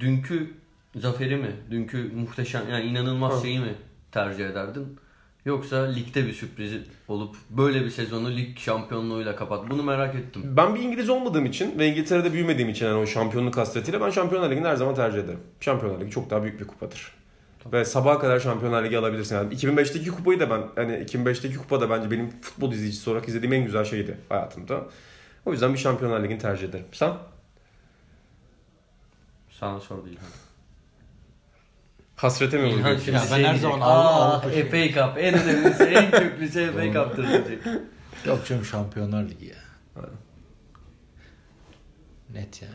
dünkü 0.00 0.50
zaferi 0.96 1.36
mi, 1.36 1.50
dünkü 1.70 2.12
muhteşem 2.14 2.62
yani 2.70 2.84
inanılmaz 2.84 3.32
Evet. 3.32 3.42
şeyi 3.42 3.58
mi 3.60 3.74
tercih 4.12 4.46
ederdin? 4.46 4.96
Yoksa 5.44 5.82
ligde 5.82 6.26
bir 6.26 6.32
sürpriz 6.32 6.72
olup 7.08 7.36
böyle 7.50 7.84
bir 7.84 7.90
sezonu 7.90 8.30
lig 8.36 8.58
şampiyonluğuyla 8.58 9.36
kapat. 9.36 9.70
Bunu 9.70 9.82
merak 9.82 10.14
ettim. 10.14 10.42
Ben 10.44 10.74
bir 10.74 10.80
İngiliz 10.80 11.08
olmadığım 11.10 11.46
için 11.46 11.78
ve 11.78 11.86
İngiltere'de 11.88 12.32
büyümediğim 12.32 12.68
için 12.70 12.86
yani 12.86 12.98
o 12.98 13.06
şampiyonluk 13.06 13.56
hasretiyle 13.56 14.00
ben 14.00 14.10
Şampiyonlar 14.10 14.50
Ligi'ni 14.50 14.66
her 14.66 14.76
zaman 14.76 14.94
tercih 14.94 15.18
ederim. 15.18 15.40
Şampiyonlar 15.60 16.00
Ligi 16.00 16.10
çok 16.10 16.30
daha 16.30 16.42
büyük 16.42 16.60
bir 16.60 16.66
kupadır. 16.66 17.12
Ve 17.72 17.84
sabaha 17.84 18.18
kadar 18.18 18.40
Şampiyonlar 18.40 18.84
Ligi 18.84 18.98
alabilirsin. 18.98 19.34
Yani 19.36 19.54
2005'teki 19.54 20.10
kupayı 20.10 20.40
da 20.40 20.50
ben 20.50 20.62
hani 20.76 20.92
2005'teki 20.92 21.56
kupa 21.56 21.80
da 21.80 21.90
bence 21.90 22.10
benim 22.10 22.30
futbol 22.40 22.72
izleyicisi 22.72 23.10
olarak 23.10 23.28
izlediğim 23.28 23.52
en 23.52 23.64
güzel 23.64 23.84
şeydi 23.84 24.18
hayatımda. 24.28 24.84
O 25.46 25.52
yüzden 25.52 25.72
bir 25.72 25.78
Şampiyonlar 25.78 26.22
Ligi'ni 26.22 26.38
tercih 26.38 26.68
ederim. 26.68 26.86
Sen? 26.92 27.12
Sana 29.50 29.80
sor 29.80 30.04
değil. 30.04 30.18
Hasrete 32.16 32.58
mi 32.58 32.68
İlhan 32.68 32.80
vuruyorsun? 32.80 33.04
şimdi 33.04 33.16
Ya 33.16 33.22
ben 33.22 33.26
şey 33.28 33.44
her 33.44 33.52
diyecek, 33.52 33.60
zaman 33.62 33.80
Aa, 33.80 34.32
Avrupa 34.32 34.50
şey- 34.52 34.90
FA 34.92 35.00
Cup 35.00 35.18
en 35.18 35.34
önemlisi 35.34 35.82
en 35.84 36.10
köklüsü 36.10 36.72
FA 36.72 36.92
Cup'tır 36.92 37.28
diyecek. 37.28 37.58
Yok 38.26 38.46
canım 38.46 38.64
Şampiyonlar 38.64 39.22
Ligi 39.24 39.46
ya. 39.46 39.56
Net 42.32 42.62
yani. 42.62 42.74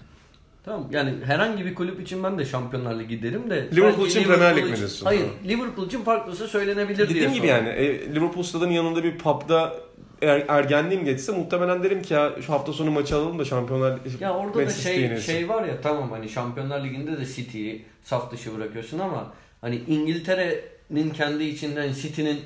Tamam 0.66 0.88
yani 0.92 1.14
herhangi 1.26 1.66
bir 1.66 1.76
kulüp 1.76 2.02
için 2.02 2.24
ben 2.24 2.38
de 2.38 2.46
Şampiyonlar 2.46 3.00
Ligi 3.00 3.24
derim 3.24 3.50
de. 3.50 3.68
Liverpool 3.76 4.08
için 4.08 4.24
Premier 4.24 4.50
Lig 4.52 4.58
Liverpool 4.58 4.72
mi 4.72 4.78
diyorsun? 4.78 5.06
Hayır 5.06 5.22
Ha. 5.22 5.28
Liverpool 5.48 5.88
için 5.88 6.04
farklısı 6.04 6.48
söylenebilir 6.48 6.98
diye 6.98 7.10
Dediğim 7.10 7.34
gibi 7.34 7.48
yani 7.48 7.70
e, 7.70 8.16
Liverpool 8.16 8.44
stadının 8.44 8.72
yanında 8.72 9.04
bir 9.04 9.18
pub'da 9.18 9.74
er, 10.22 10.46
ergenliğim 10.48 11.06
geçse 11.06 11.32
muhtemelen 11.32 11.84
derim 11.84 12.02
ki 12.02 12.14
ya 12.14 12.32
şu 12.46 12.54
hafta 12.54 12.74
sonu 12.74 12.92
maçı 12.92 13.16
alalım 13.16 13.40
da 13.40 13.46
Şampiyonlar 13.46 14.00
Ya 14.20 14.34
orada 14.34 14.54
da 14.54 14.58
Manchester 14.60 14.94
şey 14.94 15.02
yenilsin. 15.02 15.34
şey 15.34 15.50
var 15.50 15.64
ya 15.64 15.82
tamam 15.82 16.12
hani 16.12 16.30
Şampiyonlar 16.30 16.84
Ligi'nde 16.84 17.18
de 17.18 17.26
City'yi 17.26 17.86
saf 18.04 18.32
dışı 18.32 18.58
bırakıyorsun 18.58 19.00
ama 19.00 19.34
hani 19.62 19.82
İngiltere'nin 19.88 21.10
kendi 21.10 21.44
içinden 21.44 21.94
City'nin 21.94 22.40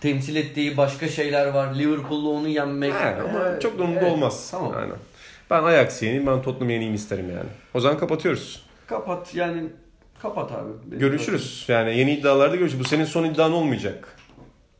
temsil 0.00 0.36
ettiği 0.36 0.76
başka 0.76 1.08
şeyler 1.08 1.46
var. 1.46 1.74
Liverpool'la 1.74 2.28
onu 2.28 2.48
yenmek. 2.48 2.94
He, 2.94 3.20
ama 3.20 3.56
Ee, 3.56 3.60
çok 3.60 3.78
da 3.78 3.82
umurumda 3.82 4.00
evet, 4.00 4.12
olmaz. 4.12 4.48
Tamam. 4.50 4.72
Aynen. 4.76 4.96
Ben 5.52 5.62
Ajax 5.62 6.02
yeneyim, 6.02 6.26
ben 6.26 6.42
Tottenham 6.42 6.70
yeneyim 6.70 6.94
isterim 6.94 7.30
yani. 7.30 7.48
O 7.74 7.80
zaman 7.80 7.98
kapatıyoruz. 7.98 8.62
Kapat 8.86 9.34
yani 9.34 9.62
kapat 10.22 10.52
abi. 10.52 10.70
Benim 10.86 11.00
Görüşürüz. 11.00 11.64
Yani 11.68 11.98
yeni 11.98 12.12
iddialarda 12.12 12.56
görüşürüz. 12.56 12.84
Bu 12.84 12.88
senin 12.88 13.04
son 13.04 13.24
iddian 13.24 13.52
olmayacak. 13.52 14.16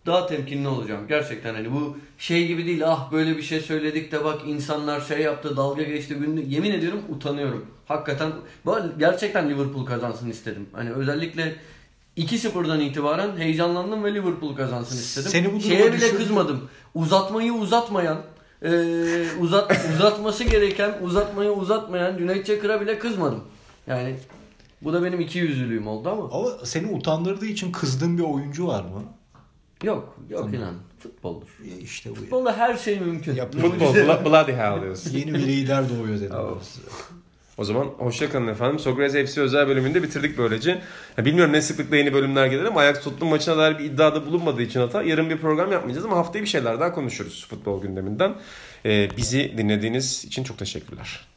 Daha 0.07 0.27
temkinli 0.27 0.69
olacağım. 0.69 1.09
Gerçekten 1.09 1.55
hani 1.55 1.73
bu 1.73 1.97
şey 2.19 2.47
gibi 2.47 2.67
değil. 2.67 2.83
Ah 2.87 3.13
böyle 3.13 3.37
bir 3.37 3.43
şey 3.43 3.61
söyledik 3.61 4.13
de 4.13 4.25
bak 4.25 4.41
insanlar 4.47 5.01
şey 5.01 5.19
yaptı, 5.19 5.57
dalga 5.57 5.83
geçti. 5.83 6.15
Günlük. 6.15 6.53
Yemin 6.53 6.71
ediyorum 6.71 7.01
utanıyorum. 7.09 7.67
Hakikaten 7.89 8.33
bu 8.67 8.79
gerçekten 8.99 9.51
Liverpool 9.51 9.87
kazansın 9.87 10.31
istedim. 10.31 10.67
Hani 10.73 10.93
özellikle 10.93 11.55
2-0'dan 12.17 12.81
itibaren 12.81 13.37
heyecanlandım 13.37 14.05
ve 14.05 14.15
Liverpool 14.15 14.57
kazansın 14.57 14.97
istedim. 14.97 15.31
Seni 15.31 15.53
bu 15.53 15.61
Şeye 15.61 15.93
bile 15.93 16.15
kızmadım. 16.15 16.69
Uzatmayı 16.95 17.53
uzatmayan, 17.53 18.19
e, 18.65 18.71
uzat 19.41 19.87
uzatması 19.95 20.45
gereken, 20.45 20.99
uzatmayı 21.03 21.51
uzatmayan 21.51 22.19
Cüneyt 22.19 22.47
Çakır'a 22.47 22.81
bile 22.81 22.99
kızmadım. 22.99 23.45
Yani 23.87 24.17
bu 24.83 24.93
da 24.93 25.05
benim 25.05 25.21
iki 25.21 25.39
yüzlülüğüm 25.39 25.87
oldu 25.87 26.09
ama. 26.09 26.25
Ama 26.33 26.51
seni 26.65 26.87
utandırdığı 26.93 27.47
için 27.47 27.73
kızdığın 27.73 28.19
bir 28.19 28.23
oyuncu 28.23 28.67
var 28.67 28.83
mı? 28.83 29.03
Yok, 29.83 30.17
yok 30.31 30.55
inan. 30.55 30.75
Futboldur. 30.99 31.47
Ya 31.65 31.77
işte 31.77 32.11
bu. 32.11 32.15
ya. 32.15 32.21
Futbolda 32.21 32.57
her 32.57 32.77
şey 32.77 33.01
mümkün. 33.01 33.35
Futbol, 33.35 33.71
blo- 33.95 34.25
bloody 34.25 34.53
hell 34.53 34.83
diyorsun. 34.83 35.11
Yeni 35.11 35.35
bir 35.35 35.39
lider 35.39 35.85
doğuyor 35.89 36.21
dedim. 36.21 36.37
Oh. 36.37 36.59
O 37.59 37.65
zaman 37.65 37.85
hoşçakalın 37.85 38.49
efendim. 38.49 38.79
Sokrates 38.79 39.33
FC 39.33 39.41
özel 39.41 39.69
bölümünde 39.69 40.03
bitirdik 40.03 40.39
böylece. 40.39 40.81
Ya 41.19 41.25
bilmiyorum 41.25 41.53
ne 41.53 41.63
sıklıkla 41.63 41.97
yeni 41.97 42.13
bölümler 42.13 42.47
gelir 42.47 42.65
ama 42.65 42.81
Ajax 42.81 43.05
Tottenham 43.05 43.29
maçına 43.29 43.59
dair 43.59 43.79
bir 43.79 43.85
iddiada 43.85 44.27
bulunmadığı 44.27 44.63
için 44.63 44.81
hata 44.81 45.03
yarın 45.03 45.31
bir 45.31 45.39
program 45.39 45.73
yapmayacağız 45.73 46.07
ama 46.07 46.17
haftaya 46.17 46.43
bir 46.45 46.49
şeyler 46.49 46.81
daha 46.81 46.93
konuşuruz 46.93 47.47
futbol 47.51 47.83
gündeminden. 47.83 48.35
Ee, 48.85 49.09
bizi 49.17 49.55
dinlediğiniz 49.59 50.25
için 50.25 50.45
çok 50.45 50.59
teşekkürler. 50.59 51.32